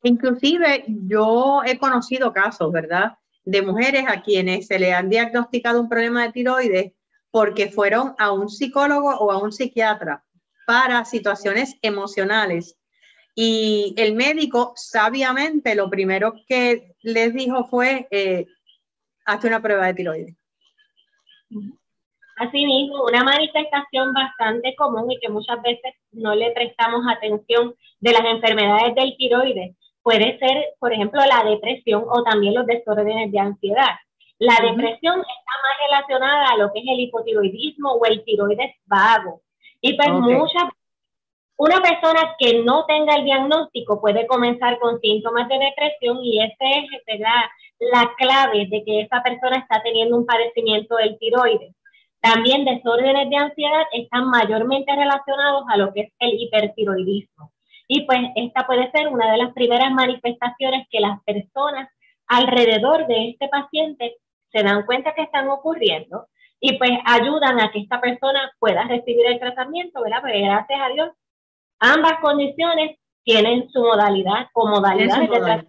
Inclusive 0.04 0.86
yo 0.88 1.62
he 1.66 1.78
conocido 1.78 2.34
casos, 2.34 2.72
¿verdad? 2.72 3.18
De 3.46 3.62
mujeres 3.62 4.06
a 4.08 4.22
quienes 4.22 4.68
se 4.68 4.80
le 4.80 4.94
han 4.94 5.10
diagnosticado 5.10 5.82
un 5.82 5.90
problema 5.90 6.24
de 6.24 6.32
tiroides 6.32 6.94
porque 7.32 7.70
fueron 7.70 8.14
a 8.20 8.32
un 8.32 8.48
psicólogo 8.48 9.10
o 9.10 9.32
a 9.32 9.42
un 9.42 9.52
psiquiatra 9.52 10.24
para 10.68 11.04
situaciones 11.04 11.78
emocionales. 11.82 12.78
Y 13.36 13.96
el 13.98 14.14
médico 14.14 14.74
sabiamente 14.76 15.76
lo 15.76 15.90
primero 15.90 16.34
que 16.48 16.96
les 17.02 17.34
dijo 17.34 17.66
fue, 17.66 18.08
eh, 18.12 18.46
hazte 19.26 19.48
una 19.48 19.62
prueba 19.62 19.88
de 19.88 19.94
tiroides. 19.94 20.36
Asimismo, 22.38 23.06
una 23.06 23.24
manifestación 23.24 24.14
bastante 24.14 24.76
común 24.76 25.12
y 25.12 25.20
que 25.20 25.30
muchas 25.30 25.62
veces 25.62 25.94
no 26.12 26.36
le 26.36 26.52
prestamos 26.52 27.02
atención 27.08 27.76
de 28.00 28.12
las 28.12 28.26
enfermedades 28.26 28.96
del 28.96 29.16
tiroides 29.18 29.76
puede 30.04 30.38
ser, 30.38 30.76
por 30.80 30.94
ejemplo, 30.94 31.22
la 31.26 31.50
depresión 31.50 32.04
o 32.08 32.24
también 32.24 32.54
los 32.54 32.68
desórdenes 32.68 33.32
de 33.32 33.40
ansiedad. 33.40 33.96
La 34.38 34.56
depresión 34.62 35.20
está 35.20 35.54
más 35.64 35.78
relacionada 35.86 36.50
a 36.50 36.58
lo 36.58 36.72
que 36.74 36.80
es 36.80 36.86
el 36.88 37.00
hipotiroidismo 37.00 37.94
o 37.94 38.06
el 38.06 38.24
tiroides 38.26 38.76
vago. 38.86 39.42
Y 39.80 39.96
pues 39.96 40.10
muchas 40.10 40.64
una 41.58 41.82
persona 41.82 42.36
que 42.40 42.64
no 42.64 42.86
tenga 42.86 43.16
el 43.16 43.26
diagnóstico 43.26 44.02
puede 44.02 44.26
comenzar 44.28 44.80
con 44.80 45.00
síntomas 45.00 45.48
de 45.48 45.60
depresión 45.60 46.20
y 46.24 46.42
esa 46.42 46.56
es 47.08 47.20
la, 47.20 47.52
la 47.80 48.12
clave 48.18 48.68
de 48.70 48.84
que 48.84 49.02
esa 49.02 49.22
persona 49.22 49.58
está 49.58 49.82
teniendo 49.84 50.18
un 50.18 50.26
padecimiento 50.26 50.96
del 50.96 51.18
tiroides. 51.20 51.76
También 52.22 52.66
desórdenes 52.66 53.30
de 53.30 53.36
ansiedad 53.36 53.84
están 53.92 54.30
mayormente 54.30 54.96
relacionados 54.96 55.64
a 55.70 55.78
lo 55.78 55.94
que 55.94 56.02
es 56.02 56.14
el 56.20 56.40
hipertiroidismo. 56.40 57.52
Y 57.88 58.06
pues 58.06 58.20
esta 58.36 58.66
puede 58.66 58.90
ser 58.92 59.10
una 59.10 59.32
de 59.32 59.38
las 59.38 59.54
primeras 59.54 59.92
manifestaciones 59.92 60.88
que 60.90 61.02
las 61.02 61.22
personas 61.24 61.90
alrededor 62.28 63.08
de 63.08 63.30
este 63.30 63.48
paciente 63.50 64.16
se 64.52 64.64
dan 64.64 64.86
cuenta 64.86 65.14
que 65.14 65.24
están 65.24 65.50
ocurriendo 65.50 66.28
y 66.60 66.78
pues 66.78 66.92
ayudan 67.06 67.60
a 67.60 67.72
que 67.72 67.80
esta 67.80 68.00
persona 68.00 68.52
pueda 68.58 68.84
recibir 68.84 69.26
el 69.26 69.40
tratamiento, 69.40 70.02
¿verdad? 70.02 70.22
Pues 70.22 70.34
gracias 70.42 70.80
a 70.82 70.90
Dios, 70.94 71.10
ambas 71.84 72.20
condiciones 72.22 72.98
tienen 73.24 73.70
su 73.70 73.82
modalidad 73.82 74.48
o 74.54 74.68
modalidad 74.68 75.20
de. 75.20 75.68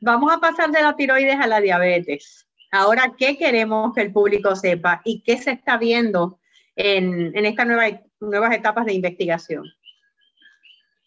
Vamos 0.00 0.32
a 0.32 0.38
pasar 0.38 0.70
de 0.70 0.82
la 0.82 0.94
tiroides 0.94 1.40
a 1.40 1.46
la 1.46 1.60
diabetes. 1.60 2.46
Ahora, 2.70 3.14
¿qué 3.16 3.36
queremos 3.36 3.94
que 3.94 4.02
el 4.02 4.12
público 4.12 4.54
sepa 4.54 5.00
y 5.04 5.22
qué 5.22 5.38
se 5.38 5.52
está 5.52 5.76
viendo 5.78 6.38
en, 6.76 7.36
en 7.36 7.46
estas 7.46 7.66
nueva, 7.66 8.00
nuevas 8.20 8.54
etapas 8.54 8.84
de 8.84 8.94
investigación? 8.94 9.64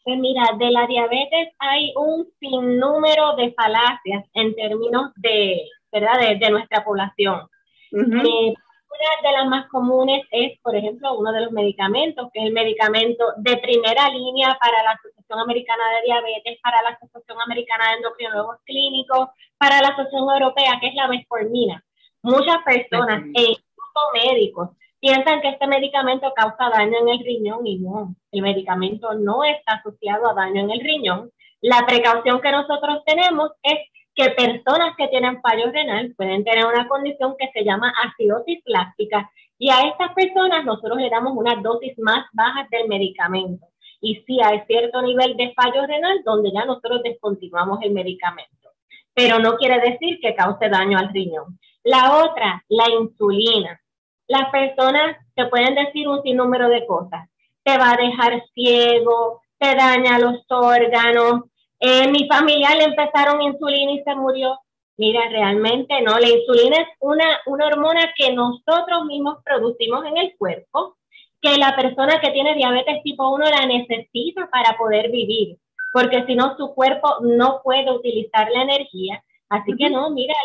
Pues 0.03 0.17
mira, 0.17 0.43
de 0.57 0.71
la 0.71 0.87
diabetes 0.87 1.49
hay 1.59 1.93
un 1.95 2.27
sinnúmero 2.39 3.35
de 3.35 3.53
falacias 3.53 4.25
en 4.33 4.55
términos 4.55 5.11
de, 5.15 5.61
¿verdad? 5.91 6.37
de, 6.39 6.49
nuestra 6.49 6.83
población. 6.83 7.47
Eh, 7.91 8.53
una 9.01 9.29
de 9.29 9.37
las 9.37 9.47
más 9.47 9.67
comunes 9.69 10.25
es, 10.31 10.59
por 10.61 10.75
ejemplo, 10.75 11.17
uno 11.17 11.31
de 11.31 11.41
los 11.41 11.51
medicamentos, 11.51 12.29
que 12.33 12.39
es 12.39 12.45
el 12.47 12.53
medicamento 12.53 13.25
de 13.37 13.57
primera 13.57 14.09
línea 14.09 14.57
para 14.61 14.83
la 14.83 14.91
Asociación 14.91 15.39
Americana 15.39 15.83
de 15.95 16.05
Diabetes, 16.05 16.59
para 16.61 16.81
la 16.83 16.89
Asociación 16.89 17.41
Americana 17.41 17.89
de 17.89 17.97
Endocrinólogos 17.97 18.57
Clínicos, 18.65 19.29
para 19.57 19.81
la 19.81 19.89
Asociación 19.89 20.29
Europea, 20.29 20.77
que 20.79 20.87
es 20.87 20.95
la 20.95 21.07
metformina. 21.07 21.83
Muchas 22.21 22.57
personas, 22.63 23.23
e 23.33 23.41
incluso 23.41 24.01
médicos, 24.13 24.69
piensan 24.99 25.41
que 25.41 25.49
este 25.49 25.67
medicamento 25.67 26.31
causa 26.35 26.69
daño 26.69 26.99
en 26.99 27.09
el 27.09 27.19
riñón 27.19 27.65
y 27.65 27.79
no, 27.79 28.15
el 28.31 28.41
medicamento 28.43 29.13
no 29.15 29.43
está 29.43 29.73
asociado 29.73 30.29
a 30.29 30.33
daño 30.35 30.61
en 30.61 30.71
el 30.71 30.79
riñón. 30.79 31.31
La 31.61 31.85
precaución 31.87 32.39
que 32.41 32.51
nosotros 32.51 33.03
tenemos 33.05 33.51
es 33.63 33.79
que 34.15 34.29
personas 34.31 34.95
que 34.97 35.07
tienen 35.07 35.41
fallo 35.41 35.71
renal 35.71 36.13
pueden 36.15 36.43
tener 36.43 36.65
una 36.65 36.87
condición 36.87 37.35
que 37.37 37.49
se 37.53 37.63
llama 37.63 37.93
acidosis 38.03 38.61
plástica 38.63 39.29
y 39.57 39.69
a 39.69 39.81
estas 39.87 40.13
personas 40.13 40.65
nosotros 40.65 40.97
le 40.99 41.09
damos 41.09 41.33
una 41.35 41.55
dosis 41.55 41.97
más 41.99 42.25
baja 42.33 42.67
del 42.71 42.87
medicamento. 42.87 43.67
Y 44.01 44.15
si 44.25 44.41
hay 44.41 44.61
cierto 44.67 45.01
nivel 45.01 45.37
de 45.37 45.53
fallo 45.53 45.85
renal 45.85 46.21
donde 46.25 46.51
ya 46.51 46.65
nosotros 46.65 47.03
descontinuamos 47.03 47.79
el 47.83 47.91
medicamento. 47.91 48.69
Pero 49.13 49.39
no 49.39 49.57
quiere 49.57 49.79
decir 49.79 50.19
que 50.19 50.33
cause 50.33 50.69
daño 50.69 50.97
al 50.97 51.13
riñón. 51.13 51.59
La 51.83 52.23
otra, 52.23 52.63
la 52.69 52.89
insulina 52.89 53.81
las 54.31 54.49
personas 54.49 55.17
te 55.35 55.45
pueden 55.47 55.75
decir 55.75 56.07
un 56.07 56.21
sinnúmero 56.23 56.69
de 56.69 56.85
cosas. 56.87 57.27
Te 57.63 57.77
va 57.77 57.91
a 57.91 57.97
dejar 57.97 58.41
ciego, 58.53 59.41
te 59.59 59.75
daña 59.75 60.17
los 60.19 60.45
órganos. 60.49 61.41
Eh, 61.83 62.07
mi 62.07 62.27
familia 62.27 62.75
le 62.75 62.83
empezaron 62.83 63.41
insulina 63.41 63.93
y 63.93 64.03
se 64.03 64.15
murió. 64.15 64.59
Mira, 64.97 65.27
realmente 65.29 65.99
no. 66.03 66.17
La 66.19 66.29
insulina 66.29 66.77
es 66.77 66.87
una, 66.99 67.39
una 67.47 67.65
hormona 67.65 68.13
que 68.15 68.31
nosotros 68.33 69.05
mismos 69.05 69.39
producimos 69.43 70.05
en 70.05 70.17
el 70.17 70.35
cuerpo, 70.37 70.97
que 71.41 71.57
la 71.57 71.75
persona 71.75 72.21
que 72.21 72.29
tiene 72.29 72.53
diabetes 72.53 73.01
tipo 73.01 73.27
1 73.33 73.45
la 73.45 73.65
necesita 73.65 74.47
para 74.51 74.77
poder 74.77 75.09
vivir, 75.09 75.57
porque 75.91 76.23
si 76.27 76.35
no, 76.35 76.55
su 76.55 76.71
cuerpo 76.75 77.17
no 77.21 77.61
puede 77.63 77.91
utilizar 77.91 78.51
la 78.51 78.61
energía. 78.61 79.23
Así 79.49 79.75
que 79.75 79.89
no, 79.89 80.11
mira, 80.11 80.35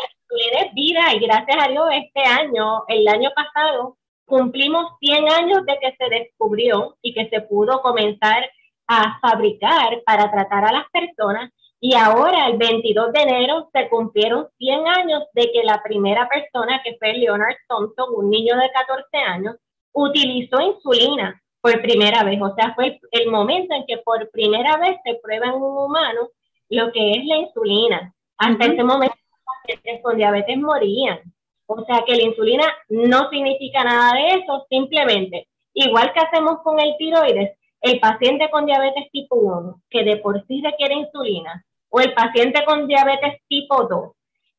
es 0.59 0.73
vida 0.73 1.13
y 1.13 1.19
gracias 1.19 1.57
a 1.63 1.69
Dios 1.69 1.87
este 1.93 2.21
año, 2.27 2.83
el 2.87 3.07
año 3.07 3.29
pasado, 3.35 3.95
cumplimos 4.25 4.91
100 4.99 5.31
años 5.31 5.65
de 5.67 5.77
que 5.79 5.95
se 5.97 6.09
descubrió 6.09 6.97
y 7.03 7.13
que 7.13 7.29
se 7.29 7.41
pudo 7.41 7.81
comenzar 7.81 8.49
a 8.87 9.19
fabricar 9.19 10.01
para 10.05 10.31
tratar 10.31 10.65
a 10.65 10.71
las 10.71 10.89
personas 10.91 11.51
y 11.79 11.93
ahora 11.95 12.47
el 12.47 12.57
22 12.57 13.11
de 13.13 13.21
enero 13.21 13.69
se 13.71 13.87
cumplieron 13.89 14.47
100 14.57 14.87
años 14.87 15.23
de 15.33 15.51
que 15.51 15.63
la 15.63 15.81
primera 15.83 16.27
persona, 16.27 16.81
que 16.83 16.97
fue 16.97 17.13
Leonard 17.13 17.55
Thompson, 17.67 18.09
un 18.15 18.29
niño 18.31 18.55
de 18.57 18.71
14 18.71 19.17
años, 19.17 19.55
utilizó 19.93 20.59
insulina 20.59 21.39
por 21.61 21.79
primera 21.81 22.23
vez. 22.23 22.39
O 22.41 22.53
sea, 22.55 22.73
fue 22.73 22.99
el, 23.11 23.29
momento 23.29 23.75
en 23.75 23.85
que 23.85 23.97
por 23.99 24.29
primera 24.31 24.77
vez 24.77 24.97
se 25.03 25.19
prueba 25.21 25.47
en 25.47 25.53
un 25.53 25.77
humano 25.77 26.29
lo 26.69 26.91
que 26.91 27.11
es 27.11 27.25
la 27.25 27.37
insulina. 27.37 28.13
Hasta 28.37 28.65
ese 28.65 28.83
momento 28.83 29.15
pacientes 29.45 30.01
con 30.01 30.17
diabetes 30.17 30.57
morían. 30.57 31.19
O 31.67 31.83
sea 31.85 32.03
que 32.05 32.15
la 32.15 32.23
insulina 32.23 32.65
no 32.89 33.29
significa 33.29 33.83
nada 33.83 34.13
de 34.13 34.39
eso, 34.39 34.65
simplemente, 34.69 35.47
igual 35.73 36.13
que 36.13 36.21
hacemos 36.21 36.59
con 36.63 36.79
el 36.79 36.95
tiroides, 36.97 37.56
el 37.81 37.99
paciente 37.99 38.49
con 38.49 38.65
diabetes 38.65 39.09
tipo 39.11 39.35
1, 39.35 39.81
que 39.89 40.03
de 40.03 40.17
por 40.17 40.45
sí 40.47 40.61
requiere 40.61 40.95
insulina, 40.95 41.63
o 41.89 41.99
el 41.99 42.13
paciente 42.13 42.63
con 42.65 42.87
diabetes 42.87 43.41
tipo 43.47 43.83
2, 43.83 44.11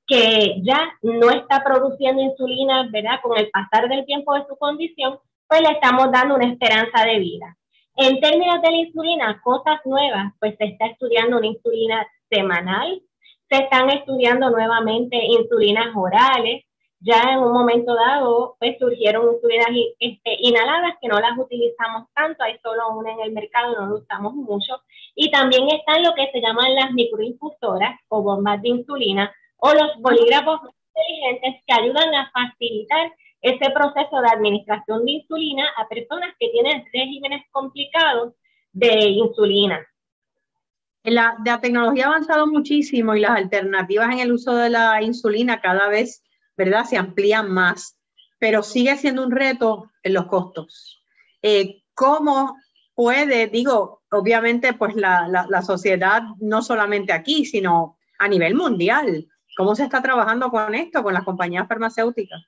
que 0.06 0.60
ya 0.62 0.92
no 1.02 1.30
está 1.30 1.62
produciendo 1.62 2.22
insulina, 2.22 2.88
¿verdad? 2.90 3.20
Con 3.22 3.36
el 3.36 3.50
pasar 3.50 3.88
del 3.88 4.06
tiempo 4.06 4.34
de 4.34 4.46
su 4.48 4.56
condición, 4.56 5.18
pues 5.46 5.60
le 5.60 5.70
estamos 5.70 6.10
dando 6.10 6.34
una 6.36 6.46
esperanza 6.46 7.04
de 7.04 7.18
vida. 7.18 7.56
En 7.96 8.20
términos 8.20 8.62
de 8.62 8.70
la 8.70 8.76
insulina, 8.76 9.40
cosas 9.42 9.80
nuevas, 9.84 10.32
pues 10.38 10.54
se 10.56 10.66
está 10.66 10.86
estudiando 10.86 11.38
una 11.38 11.48
insulina 11.48 12.06
semanal, 12.30 13.02
se 13.50 13.56
están 13.56 13.90
estudiando 13.90 14.50
nuevamente 14.50 15.16
insulinas 15.16 15.88
orales. 15.96 16.64
Ya 17.00 17.22
en 17.32 17.38
un 17.38 17.52
momento 17.52 17.94
dado, 17.94 18.56
pues 18.58 18.76
surgieron 18.78 19.32
insulinas 19.32 19.68
este, 20.00 20.36
inhaladas 20.40 20.94
que 21.00 21.06
no 21.06 21.20
las 21.20 21.38
utilizamos 21.38 22.08
tanto, 22.12 22.42
hay 22.42 22.58
solo 22.58 22.90
una 22.96 23.12
en 23.12 23.20
el 23.20 23.32
mercado, 23.32 23.74
no 23.78 23.86
lo 23.86 23.96
usamos 23.98 24.34
mucho. 24.34 24.82
Y 25.14 25.30
también 25.30 25.68
están 25.68 26.02
lo 26.02 26.14
que 26.14 26.28
se 26.32 26.40
llaman 26.40 26.74
las 26.74 26.92
microinfusoras 26.92 28.00
o 28.08 28.22
bombas 28.22 28.60
de 28.62 28.70
insulina 28.70 29.32
o 29.58 29.72
los 29.74 29.96
bolígrafos 29.98 30.60
inteligentes 30.94 31.62
que 31.66 31.74
ayudan 31.74 32.14
a 32.14 32.30
facilitar 32.32 33.12
ese 33.42 33.70
proceso 33.70 34.20
de 34.20 34.28
administración 34.32 35.04
de 35.04 35.12
insulina 35.12 35.68
a 35.76 35.86
personas 35.88 36.34
que 36.38 36.48
tienen 36.48 36.84
regímenes 36.92 37.42
complicados 37.52 38.34
de 38.72 39.08
insulina. 39.08 39.86
La, 41.04 41.36
la, 41.44 41.60
tecnología 41.60 42.06
ha 42.06 42.08
avanzado 42.08 42.46
muchísimo 42.46 43.14
y 43.14 43.20
las 43.20 43.30
alternativas 43.30 44.12
en 44.12 44.18
el 44.18 44.32
uso 44.32 44.54
de 44.56 44.68
la 44.68 45.00
insulina 45.00 45.60
cada 45.60 45.88
vez, 45.88 46.22
¿verdad?, 46.58 46.84
se 46.84 46.98
amplían 46.98 47.50
más, 47.50 47.96
pero 48.38 48.62
sigue 48.62 48.96
siendo 48.96 49.24
un 49.24 49.30
reto 49.30 49.90
en 50.02 50.12
los 50.12 50.26
costos. 50.26 51.02
Eh, 51.40 51.82
¿Cómo 51.94 52.56
puede, 52.94 53.46
digo, 53.46 54.02
obviamente, 54.10 54.74
pues 54.74 54.94
la, 54.96 55.28
la, 55.48 55.62
sociedad, 55.62 56.22
no 56.40 56.62
solamente 56.62 57.12
aquí, 57.12 57.44
sino 57.44 57.96
a 58.18 58.28
nivel 58.28 58.54
mundial, 58.54 59.26
cómo 59.56 59.74
se 59.74 59.84
está 59.84 60.02
trabajando 60.02 60.50
con 60.50 60.74
esto, 60.74 61.02
con 61.02 61.14
las 61.14 61.24
compañías 61.24 61.68
farmacéuticas? 61.68 62.42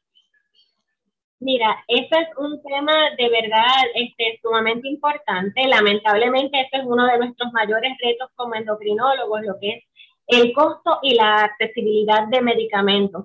Mira, 1.38 1.82
ese 1.88 2.16
es 2.20 2.28
un 2.36 2.60
tema 2.62 2.92
de 3.16 3.28
verdad 3.30 3.82
este, 3.94 4.38
sumamente 4.42 4.88
importante. 4.88 5.66
Lamentablemente, 5.66 6.60
este 6.60 6.78
es 6.78 6.84
uno 6.84 7.06
de 7.06 7.18
nuestros 7.18 7.50
mayores 7.52 7.96
retos 8.02 8.30
como 8.36 8.54
endocrinólogos, 8.56 9.40
lo 9.42 9.58
que 9.58 9.70
es 9.70 9.84
el 10.26 10.52
costo 10.52 10.98
y 11.02 11.14
la 11.14 11.44
accesibilidad 11.44 12.28
de 12.28 12.42
medicamentos. 12.42 13.24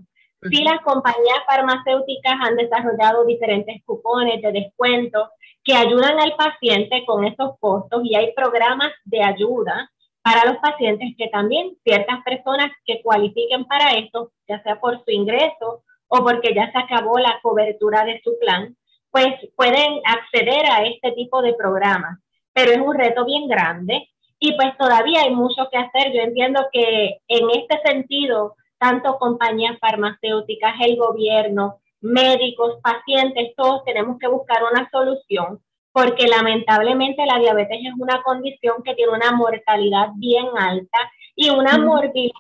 Sí, 0.50 0.64
las 0.64 0.82
compañías 0.82 1.40
farmacéuticas 1.48 2.34
han 2.42 2.56
desarrollado 2.56 3.26
diferentes 3.26 3.84
cupones 3.86 4.42
de 4.42 4.52
descuento 4.52 5.30
que 5.64 5.74
ayudan 5.74 6.20
al 6.20 6.36
paciente 6.36 7.04
con 7.06 7.26
esos 7.26 7.58
costos 7.60 8.02
y 8.04 8.16
hay 8.16 8.34
programas 8.34 8.92
de 9.06 9.24
ayuda 9.24 9.90
para 10.22 10.46
los 10.46 10.58
pacientes 10.58 11.14
que 11.18 11.28
también 11.28 11.78
ciertas 11.84 12.24
personas 12.24 12.72
que 12.86 13.02
cualifiquen 13.04 13.66
para 13.66 13.92
esto, 13.92 14.32
ya 14.48 14.62
sea 14.64 14.80
por 14.80 15.04
su 15.04 15.12
ingreso 15.12 15.84
o 16.08 16.24
porque 16.24 16.54
ya 16.54 16.72
se 16.72 16.78
acabó 16.78 17.20
la 17.20 17.40
cobertura 17.42 18.06
de 18.06 18.22
su 18.24 18.38
plan, 18.40 18.76
pues 19.12 19.28
pueden 19.56 20.02
acceder 20.04 20.66
a 20.72 20.84
este 20.84 21.12
tipo 21.12 21.42
de 21.42 21.54
programas. 21.54 22.20
Pero 22.54 22.72
es 22.72 22.80
un 22.80 22.96
reto 22.96 23.26
bien 23.26 23.48
grande 23.48 24.10
y 24.40 24.56
pues 24.56 24.78
todavía 24.78 25.22
hay 25.22 25.34
mucho 25.34 25.68
que 25.72 25.78
hacer. 25.78 26.12
Yo 26.14 26.22
entiendo 26.22 26.68
que 26.72 27.20
en 27.28 27.50
este 27.52 27.80
sentido, 27.86 28.56
tanto 28.78 29.18
compañías 29.18 29.78
farmacéuticas, 29.80 30.76
el 30.82 30.98
gobierno, 30.98 31.80
médicos, 32.02 32.76
pacientes, 32.84 33.54
todos 33.56 33.84
tenemos 33.84 34.18
que 34.20 34.28
buscar 34.28 34.64
una 34.72 34.90
solución 34.90 35.62
porque 35.96 36.28
lamentablemente 36.28 37.26
la 37.26 37.40
diabetes 37.40 37.80
es 37.82 37.94
una 37.98 38.22
condición 38.22 38.84
que 38.84 38.96
tiene 38.96 39.14
una 39.14 39.32
mortalidad 39.32 40.10
bien 40.16 40.46
alta 40.58 40.98
y 41.38 41.50
una 41.50 41.78
morbilidad 41.78 42.34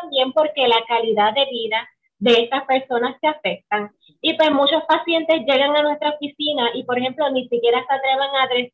también 0.00 0.32
porque 0.32 0.66
la 0.66 0.82
calidad 0.88 1.34
de 1.34 1.44
vida 1.50 1.86
de 2.18 2.44
estas 2.44 2.64
personas 2.64 3.14
se 3.20 3.28
afectan. 3.28 3.92
Y 4.22 4.32
pues 4.32 4.50
muchos 4.52 4.82
pacientes 4.84 5.42
llegan 5.46 5.76
a 5.76 5.82
nuestra 5.82 6.08
oficina 6.08 6.70
y, 6.72 6.84
por 6.84 6.96
ejemplo, 6.98 7.28
ni 7.30 7.46
siquiera 7.48 7.84
se 7.86 7.94
atreven 7.94 8.30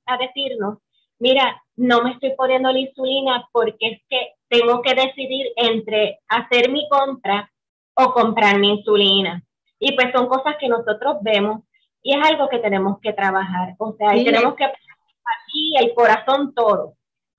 a, 0.07 0.15
a 0.15 0.19
decirnos, 0.19 0.79
mira, 1.19 1.61
no 1.79 2.03
me 2.03 2.13
estoy 2.13 2.35
poniendo 2.37 2.71
la 2.73 2.79
insulina 2.81 3.49
porque 3.53 3.77
es 3.81 4.01
que 4.11 4.35
tengo 4.49 4.83
que 4.83 4.95
decidir 4.95 5.47
entre 5.57 6.19
hacer 6.29 6.71
mi 6.71 6.89
compra 6.89 7.51
o 7.95 8.13
comprar 8.13 8.59
mi 8.59 8.71
insulina. 8.71 9.43
Y 9.79 9.93
pues 9.93 10.13
son 10.13 10.29
cosas 10.29 10.57
que 10.59 10.69
nosotros 10.69 11.19
vemos 11.23 11.63
y 12.03 12.15
es 12.17 12.25
algo 12.25 12.49
que 12.49 12.59
tenemos 12.59 12.99
que 13.01 13.13
trabajar. 13.13 13.75
O 13.79 13.95
sea, 13.97 14.11
tenemos 14.11 14.55
que 14.57 14.65
aquí 14.65 15.75
el 15.79 15.95
corazón 15.95 16.53
todo. 16.55 16.95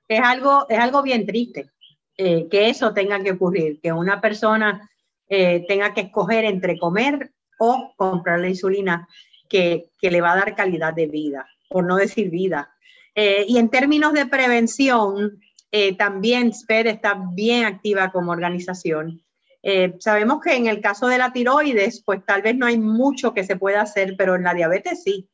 Es 0.07 0.21
algo, 0.21 0.65
es 0.69 0.79
algo 0.79 1.01
bien 1.01 1.25
triste 1.25 1.69
eh, 2.17 2.47
que 2.49 2.69
eso 2.69 2.93
tenga 2.93 3.21
que 3.21 3.31
ocurrir, 3.31 3.79
que 3.81 3.91
una 3.91 4.21
persona 4.21 4.89
eh, 5.27 5.65
tenga 5.67 5.93
que 5.93 6.01
escoger 6.01 6.45
entre 6.45 6.79
comer 6.79 7.31
o 7.59 7.93
comprar 7.97 8.39
la 8.39 8.49
insulina 8.49 9.07
que, 9.49 9.91
que, 9.99 10.09
le 10.09 10.21
va 10.21 10.31
a 10.31 10.37
dar 10.37 10.55
calidad 10.55 10.93
de 10.93 11.07
vida, 11.07 11.45
por 11.69 11.83
no 11.83 11.97
decir 11.97 12.29
vida. 12.29 12.73
Eh, 13.15 13.45
y 13.47 13.57
en 13.57 13.69
términos 13.69 14.13
de 14.13 14.25
prevención, 14.25 15.39
también 15.97 16.51
SPED 16.51 16.87
está 16.87 17.15
bien 17.35 17.65
activa 17.65 18.11
como 18.11 18.31
organización. 18.31 19.21
Eh, 19.61 19.95
sabemos 19.99 20.39
que 20.41 20.55
en 20.55 20.67
el 20.67 20.81
caso 20.81 21.07
de 21.07 21.17
la 21.17 21.33
tiroides, 21.33 22.01
pues 22.05 22.25
tal 22.25 22.41
vez 22.41 22.55
no 22.55 22.65
hay 22.65 22.77
mucho 22.77 23.33
que 23.33 23.43
se 23.43 23.57
pueda 23.57 23.81
hacer, 23.81 24.15
pero 24.17 24.35
en 24.35 24.43
la 24.43 24.53
diabetes 24.53 25.03
sí. 25.03 25.27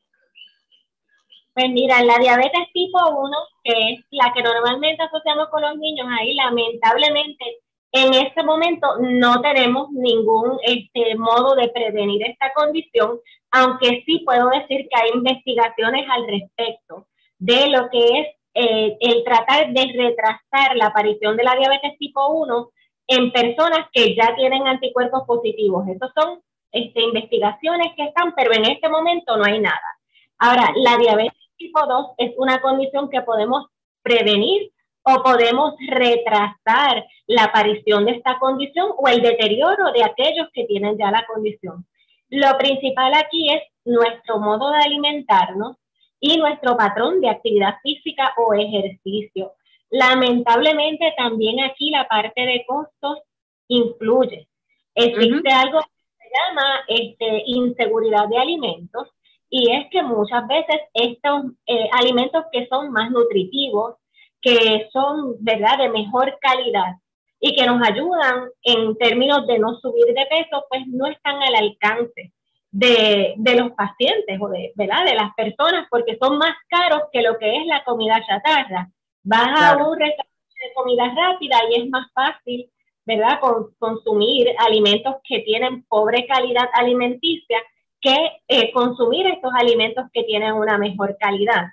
Pues 1.53 1.69
mira, 1.69 1.99
en 1.99 2.07
la 2.07 2.17
diabetes 2.17 2.67
tipo 2.73 2.99
1, 3.07 3.37
que 3.63 3.93
es 3.93 3.99
la 4.11 4.33
que 4.33 4.41
normalmente 4.41 5.03
asociamos 5.03 5.47
con 5.49 5.61
los 5.61 5.77
niños, 5.77 6.07
ahí 6.19 6.33
lamentablemente 6.35 7.45
en 7.91 8.13
este 8.13 8.43
momento 8.43 8.87
no 8.99 9.41
tenemos 9.41 9.89
ningún 9.91 10.57
este, 10.63 11.15
modo 11.15 11.55
de 11.55 11.69
prevenir 11.69 12.23
esta 12.27 12.51
condición, 12.53 13.19
aunque 13.51 14.03
sí 14.05 14.21
puedo 14.25 14.49
decir 14.49 14.87
que 14.89 15.01
hay 15.01 15.11
investigaciones 15.13 16.05
al 16.09 16.27
respecto 16.27 17.07
de 17.37 17.67
lo 17.69 17.89
que 17.89 18.19
es 18.19 18.27
eh, 18.53 18.97
el 19.01 19.23
tratar 19.23 19.71
de 19.73 19.93
retrasar 19.97 20.75
la 20.75 20.87
aparición 20.87 21.35
de 21.35 21.43
la 21.43 21.55
diabetes 21.55 21.97
tipo 21.97 22.27
1 22.27 22.69
en 23.07 23.31
personas 23.31 23.87
que 23.91 24.15
ya 24.15 24.35
tienen 24.35 24.67
anticuerpos 24.67 25.23
positivos. 25.27 25.87
Esas 25.87 26.11
son 26.15 26.41
este, 26.71 27.01
investigaciones 27.01 27.93
que 27.95 28.03
están, 28.03 28.33
pero 28.35 28.53
en 28.53 28.65
este 28.65 28.89
momento 28.89 29.37
no 29.37 29.45
hay 29.45 29.59
nada. 29.59 29.97
Ahora, 30.37 30.71
la 30.75 30.97
diabetes 30.97 31.39
tipo 31.57 31.85
2 31.85 32.11
es 32.17 32.33
una 32.37 32.61
condición 32.61 33.09
que 33.09 33.21
podemos 33.21 33.67
prevenir 34.01 34.71
o 35.03 35.21
podemos 35.21 35.75
retrasar 35.87 37.05
la 37.27 37.43
aparición 37.45 38.05
de 38.05 38.13
esta 38.13 38.39
condición 38.39 38.91
o 38.97 39.07
el 39.07 39.21
deterioro 39.21 39.91
de 39.91 40.03
aquellos 40.03 40.47
que 40.53 40.65
tienen 40.65 40.97
ya 40.97 41.11
la 41.11 41.25
condición. 41.25 41.85
Lo 42.29 42.57
principal 42.57 43.13
aquí 43.13 43.51
es 43.51 43.61
nuestro 43.85 44.39
modo 44.39 44.71
de 44.71 44.79
alimentarnos 44.79 45.77
y 46.19 46.37
nuestro 46.37 46.77
patrón 46.77 47.21
de 47.21 47.29
actividad 47.29 47.75
física 47.83 48.33
o 48.37 48.53
ejercicio. 48.53 49.53
Lamentablemente 49.89 51.13
también 51.17 51.63
aquí 51.63 51.91
la 51.91 52.07
parte 52.07 52.41
de 52.41 52.65
costos 52.67 53.19
influye. 53.67 54.47
Existe 54.95 55.51
algo 55.51 55.79
que 55.79 56.23
se 56.23 56.29
llama 56.33 56.63
este, 56.87 57.43
inseguridad 57.45 58.27
de 58.27 58.37
alimentos 58.37 59.09
y 59.49 59.71
es 59.71 59.87
que 59.91 60.01
muchas 60.01 60.47
veces 60.47 60.81
estos 60.93 61.45
eh, 61.67 61.89
alimentos 61.93 62.45
que 62.51 62.67
son 62.67 62.91
más 62.91 63.11
nutritivos, 63.11 63.95
que 64.41 64.87
son 64.91 65.35
¿verdad? 65.39 65.77
de 65.77 65.89
mejor 65.89 66.37
calidad 66.41 66.93
y 67.39 67.55
que 67.55 67.65
nos 67.65 67.81
ayudan 67.87 68.49
en 68.63 68.95
términos 68.97 69.45
de 69.47 69.59
no 69.59 69.75
subir 69.79 70.07
de 70.07 70.25
peso, 70.25 70.65
pues 70.69 70.87
no 70.87 71.07
están 71.07 71.41
al 71.41 71.55
alcance 71.55 72.33
de, 72.77 73.35
de, 73.37 73.55
los 73.55 73.71
pacientes 73.71 74.37
o 74.41 74.49
de, 74.49 74.73
¿verdad? 74.75 75.05
de 75.05 75.15
las 75.15 75.33
personas 75.33 75.87
porque 75.89 76.17
son 76.21 76.37
más 76.37 76.53
caros 76.67 77.03
que 77.13 77.21
lo 77.21 77.37
que 77.37 77.55
es 77.55 77.65
la 77.67 77.85
comida 77.85 78.21
chatarra. 78.27 78.89
Vas 79.23 79.47
a 79.47 79.77
un 79.77 79.97
restaurante 79.97 80.55
de 80.61 80.73
comida 80.75 81.05
rápida 81.15 81.57
y 81.69 81.81
es 81.81 81.89
más 81.89 82.11
fácil, 82.13 82.69
¿verdad?, 83.05 83.39
consumir 83.79 84.49
alimentos 84.59 85.15
que 85.23 85.39
tienen 85.39 85.83
pobre 85.83 86.27
calidad 86.27 86.67
alimenticia 86.73 87.59
que 88.01 88.41
eh, 88.49 88.73
consumir 88.73 89.25
estos 89.27 89.53
alimentos 89.57 90.07
que 90.11 90.23
tienen 90.23 90.51
una 90.51 90.77
mejor 90.77 91.15
calidad. 91.17 91.67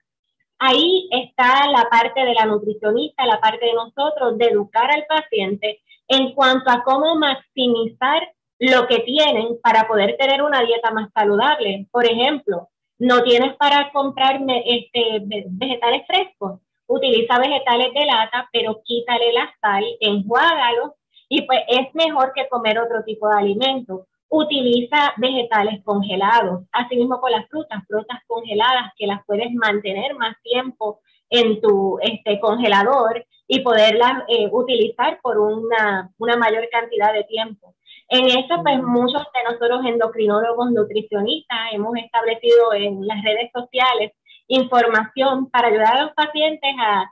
Ahí 0.60 1.08
está 1.10 1.68
la 1.68 1.88
parte 1.90 2.24
de 2.24 2.34
la 2.34 2.46
nutricionista, 2.46 3.26
la 3.26 3.40
parte 3.40 3.66
de 3.66 3.74
nosotros 3.74 4.38
de 4.38 4.46
educar 4.46 4.88
al 4.88 5.04
paciente 5.06 5.80
en 6.06 6.32
cuanto 6.32 6.70
a 6.70 6.84
cómo 6.84 7.16
maximizar 7.16 8.22
lo 8.62 8.87
que 8.87 9.01
tienen 9.01 9.61
para 9.61 9.88
poder 9.88 10.16
tener 10.16 10.40
una 10.40 10.62
dieta 10.62 10.92
más 10.92 11.11
saludable. 11.12 11.88
Por 11.90 12.07
ejemplo, 12.07 12.68
no 12.96 13.25
tienes 13.25 13.57
para 13.57 13.90
comprarme 13.90 14.62
este, 14.64 15.20
vegetales 15.51 16.07
frescos, 16.07 16.61
utiliza 16.87 17.40
vegetales 17.40 17.92
de 17.92 18.07
lata, 18.07 18.48
pero 18.53 18.81
quítale 18.85 19.33
la 19.33 19.53
sal, 19.61 19.85
enjuágalo 19.98 20.94
y 21.29 21.42
pues 21.42 21.59
es 21.66 21.92
mejor 21.94 22.33
que 22.37 22.48
comer 22.48 22.79
otro 22.79 23.03
tipo 23.03 23.29
de 23.29 23.35
alimento. 23.37 24.07
Utiliza 24.29 25.12
vegetales 25.16 25.83
congelados, 25.83 26.62
así 26.70 26.94
mismo 26.94 27.20
con 27.20 27.33
las 27.33 27.48
frutas, 27.48 27.83
frutas 27.88 28.20
congeladas 28.29 28.92
que 28.96 29.09
las 29.09 29.27
puedes 29.27 29.53
mantener 29.55 30.14
más 30.14 30.37
tiempo 30.40 31.01
en 31.31 31.61
tu 31.61 31.98
este, 32.01 32.38
congelador 32.38 33.27
y 33.48 33.59
poderlas 33.59 34.22
eh, 34.29 34.48
utilizar 34.53 35.18
por 35.20 35.38
una 35.38 36.37
mayor 36.38 36.68
cantidad 36.70 37.12
de 37.12 37.25
tiempo. 37.25 37.75
En 38.14 38.27
eso, 38.27 38.62
pues 38.62 38.83
muchos 38.83 39.22
de 39.33 39.42
nosotros 39.51 39.87
endocrinólogos 39.87 40.70
nutricionistas 40.70 41.59
hemos 41.72 41.96
establecido 41.96 42.75
en 42.75 43.07
las 43.07 43.22
redes 43.25 43.51
sociales 43.55 44.12
información 44.48 45.48
para 45.48 45.68
ayudar 45.68 45.96
a 45.96 46.03
los 46.03 46.12
pacientes 46.12 46.75
a 46.79 47.11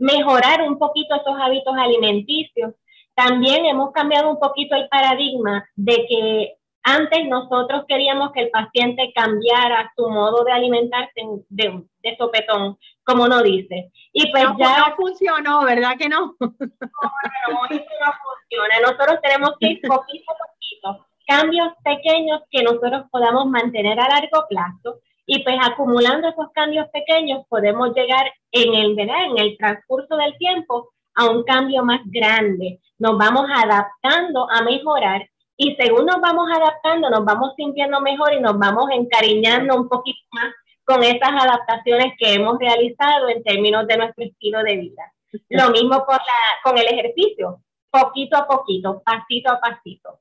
mejorar 0.00 0.62
un 0.62 0.80
poquito 0.80 1.14
esos 1.14 1.36
hábitos 1.40 1.72
alimenticios. 1.76 2.74
También 3.14 3.66
hemos 3.66 3.92
cambiado 3.92 4.30
un 4.30 4.40
poquito 4.40 4.74
el 4.74 4.88
paradigma 4.88 5.64
de 5.76 6.06
que 6.08 6.54
antes 6.84 7.28
nosotros 7.28 7.84
queríamos 7.86 8.32
que 8.32 8.40
el 8.40 8.50
paciente 8.50 9.12
cambiara 9.14 9.92
su 9.96 10.08
modo 10.08 10.44
de 10.44 10.52
alimentarse 10.52 11.20
de, 11.48 11.84
de 12.02 12.16
sopetón, 12.16 12.76
como 13.04 13.28
no 13.28 13.42
dice. 13.42 13.90
Y 14.12 14.30
pues 14.30 14.44
ya 14.58 14.78
no 14.78 14.96
funcionó, 14.96 15.64
¿verdad 15.64 15.96
que 15.98 16.08
no? 16.08 16.34
No, 16.40 17.54
no, 17.54 17.64
eso 17.70 17.84
no 18.04 18.12
funciona. 18.22 18.80
Nosotros 18.82 19.18
tenemos 19.22 19.52
que 19.58 19.68
ir 19.68 19.80
poquito 19.88 20.32
a 20.32 20.36
poquito, 20.36 21.06
cambios 21.26 21.72
pequeños 21.84 22.42
que 22.50 22.62
nosotros 22.62 23.04
podamos 23.10 23.46
mantener 23.46 23.98
a 23.98 24.08
largo 24.08 24.46
plazo 24.48 25.00
y 25.26 25.42
pues 25.42 25.56
acumulando 25.62 26.28
esos 26.28 26.50
cambios 26.52 26.88
pequeños 26.90 27.44
podemos 27.48 27.94
llegar 27.94 28.32
en 28.50 28.74
el, 28.74 28.98
en 28.98 29.38
el 29.38 29.56
transcurso 29.56 30.16
del 30.16 30.36
tiempo 30.38 30.90
a 31.14 31.26
un 31.26 31.44
cambio 31.44 31.84
más 31.84 32.00
grande. 32.04 32.80
Nos 32.98 33.16
vamos 33.18 33.46
adaptando 33.54 34.48
a 34.50 34.62
mejorar 34.62 35.28
y 35.56 35.76
según 35.76 36.06
nos 36.06 36.20
vamos 36.20 36.48
adaptando, 36.50 37.10
nos 37.10 37.24
vamos 37.24 37.52
sintiendo 37.56 38.00
mejor 38.00 38.32
y 38.32 38.40
nos 38.40 38.58
vamos 38.58 38.86
encariñando 38.90 39.76
un 39.76 39.88
poquito 39.88 40.20
más 40.32 40.52
con 40.84 41.02
esas 41.04 41.30
adaptaciones 41.30 42.14
que 42.18 42.34
hemos 42.34 42.58
realizado 42.58 43.28
en 43.28 43.42
términos 43.42 43.86
de 43.86 43.96
nuestro 43.96 44.24
estilo 44.24 44.62
de 44.62 44.76
vida. 44.76 45.12
Lo 45.48 45.70
mismo 45.70 46.04
con, 46.04 46.16
la, 46.16 46.62
con 46.64 46.76
el 46.78 46.86
ejercicio, 46.86 47.62
poquito 47.90 48.36
a 48.36 48.46
poquito, 48.46 49.02
pasito 49.04 49.50
a 49.50 49.60
pasito. 49.60 50.20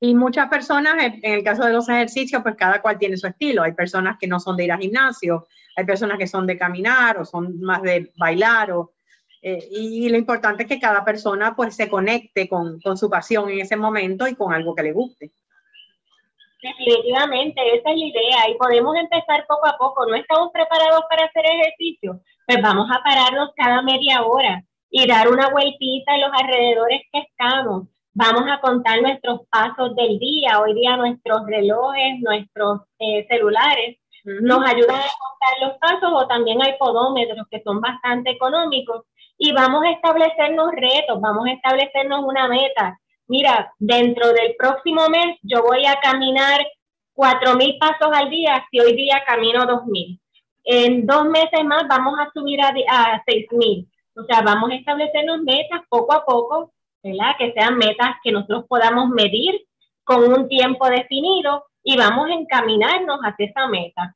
Y 0.00 0.14
muchas 0.14 0.48
personas, 0.48 0.94
en 0.98 1.34
el 1.34 1.44
caso 1.44 1.64
de 1.64 1.74
los 1.74 1.88
ejercicios, 1.88 2.42
pues 2.42 2.56
cada 2.56 2.80
cual 2.80 2.98
tiene 2.98 3.18
su 3.18 3.26
estilo. 3.26 3.62
Hay 3.62 3.72
personas 3.72 4.16
que 4.18 4.26
no 4.26 4.40
son 4.40 4.56
de 4.56 4.64
ir 4.64 4.72
al 4.72 4.80
gimnasio, 4.80 5.46
hay 5.76 5.84
personas 5.84 6.16
que 6.16 6.26
son 6.26 6.46
de 6.46 6.56
caminar 6.56 7.18
o 7.18 7.24
son 7.26 7.60
más 7.60 7.82
de 7.82 8.10
bailar. 8.16 8.72
O, 8.72 8.92
eh, 9.42 9.68
y 9.70 10.08
lo 10.08 10.18
importante 10.18 10.64
es 10.64 10.68
que 10.68 10.80
cada 10.80 11.04
persona 11.04 11.54
pues 11.56 11.74
se 11.74 11.88
conecte 11.88 12.48
con, 12.48 12.80
con, 12.80 12.96
su 12.96 13.08
pasión 13.08 13.48
en 13.48 13.60
ese 13.60 13.76
momento 13.76 14.26
y 14.28 14.34
con 14.34 14.52
algo 14.52 14.74
que 14.74 14.82
le 14.82 14.92
guste. 14.92 15.32
Definitivamente, 16.62 17.60
esa 17.74 17.90
es 17.90 17.96
la 17.96 18.06
idea 18.06 18.50
y 18.50 18.58
podemos 18.58 18.94
empezar 18.96 19.46
poco 19.48 19.66
a 19.66 19.78
poco. 19.78 20.06
No 20.06 20.14
estamos 20.14 20.50
preparados 20.52 21.04
para 21.08 21.24
hacer 21.24 21.44
ejercicio, 21.46 22.20
pues 22.46 22.60
vamos 22.60 22.86
a 22.90 23.02
pararnos 23.02 23.50
cada 23.56 23.80
media 23.80 24.22
hora 24.24 24.62
y 24.90 25.06
dar 25.06 25.28
una 25.28 25.48
vueltita 25.48 26.14
en 26.14 26.20
los 26.20 26.30
alrededores 26.34 27.00
que 27.10 27.20
estamos. 27.20 27.88
Vamos 28.12 28.44
a 28.50 28.60
contar 28.60 29.00
nuestros 29.00 29.40
pasos 29.50 29.94
del 29.96 30.18
día. 30.18 30.60
Hoy 30.60 30.74
día 30.74 30.96
nuestros 30.98 31.46
relojes, 31.46 32.20
nuestros 32.20 32.80
eh, 32.98 33.26
celulares 33.28 33.96
nos 34.24 34.62
ayudan 34.66 34.96
a 34.96 35.08
contar 35.18 35.68
los 35.68 35.78
pasos 35.78 36.12
o 36.12 36.26
también 36.26 36.60
hay 36.62 36.74
podómetros 36.78 37.46
que 37.50 37.62
son 37.62 37.80
bastante 37.80 38.30
económicos 38.30 39.06
y 39.42 39.52
vamos 39.52 39.82
a 39.84 39.92
establecernos 39.92 40.70
retos, 40.72 41.18
vamos 41.18 41.46
a 41.46 41.52
establecernos 41.52 42.20
una 42.24 42.46
meta. 42.46 43.00
Mira, 43.26 43.72
dentro 43.78 44.28
del 44.34 44.54
próximo 44.58 45.08
mes 45.08 45.38
yo 45.42 45.62
voy 45.62 45.86
a 45.86 45.98
caminar 45.98 46.60
cuatro 47.14 47.54
mil 47.54 47.78
pasos 47.78 48.10
al 48.12 48.28
día 48.28 48.62
si 48.70 48.78
hoy 48.80 48.94
día 48.94 49.22
camino 49.26 49.64
dos 49.64 49.86
mil. 49.86 50.20
En 50.62 51.06
dos 51.06 51.24
meses 51.24 51.64
más 51.64 51.84
vamos 51.88 52.20
a 52.20 52.30
subir 52.34 52.60
a, 52.60 52.68
a 52.68 53.22
seis 53.26 53.46
mil. 53.52 53.88
O 54.14 54.24
sea, 54.24 54.42
vamos 54.42 54.72
a 54.72 54.74
establecernos 54.74 55.40
metas 55.40 55.80
poco 55.88 56.12
a 56.12 56.22
poco, 56.22 56.72
¿verdad? 57.02 57.34
Que 57.38 57.52
sean 57.52 57.78
metas 57.78 58.16
que 58.22 58.32
nosotros 58.32 58.66
podamos 58.68 59.08
medir 59.08 59.58
con 60.04 60.22
un 60.30 60.48
tiempo 60.48 60.86
definido 60.90 61.64
y 61.82 61.96
vamos 61.96 62.28
a 62.28 62.34
encaminarnos 62.34 63.20
hacia 63.20 63.46
esa 63.46 63.66
meta. 63.68 64.14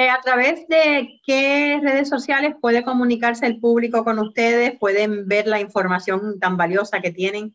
Eh, 0.00 0.08
¿A 0.08 0.20
través 0.22 0.66
de 0.66 1.20
qué 1.26 1.78
redes 1.82 2.08
sociales 2.08 2.54
puede 2.58 2.82
comunicarse 2.82 3.44
el 3.44 3.60
público 3.60 4.02
con 4.02 4.18
ustedes? 4.18 4.78
¿Pueden 4.78 5.28
ver 5.28 5.46
la 5.46 5.60
información 5.60 6.40
tan 6.40 6.56
valiosa 6.56 7.02
que 7.02 7.10
tienen? 7.10 7.54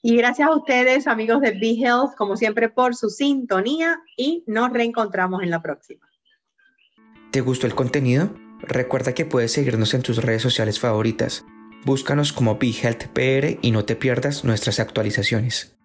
Y 0.03 0.17
gracias 0.17 0.49
a 0.49 0.57
ustedes, 0.57 1.07
amigos 1.07 1.43
de 1.43 1.51
Be 1.51 1.77
Health, 1.79 2.15
como 2.17 2.37
siempre, 2.37 2.71
por 2.71 2.97
su 2.97 3.11
sintonía 3.11 4.01
y 4.17 4.45
nos 4.47 4.73
reencontramos 4.73 5.43
en 5.43 5.51
la 5.51 5.61
próxima. 5.61 6.09
¿Te 7.31 7.43
gustó 7.43 7.67
el 7.67 7.75
contenido? 7.75 8.31
Recuerda 8.61 9.13
que 9.13 9.27
puedes 9.27 9.53
seguirnos 9.53 9.93
en 9.93 10.03
tus 10.03 10.23
redes 10.23 10.43
sociales 10.43 10.81
favoritas. 10.81 11.45
Búscanos 11.85 12.33
como 12.33 12.57
Be 12.57 12.71
Health 12.71 13.09
PR 13.13 13.59
y 13.61 13.73
no 13.73 13.85
te 13.85 13.95
pierdas 13.95 14.45
nuestras 14.45 14.81
actualizaciones. 14.81 15.80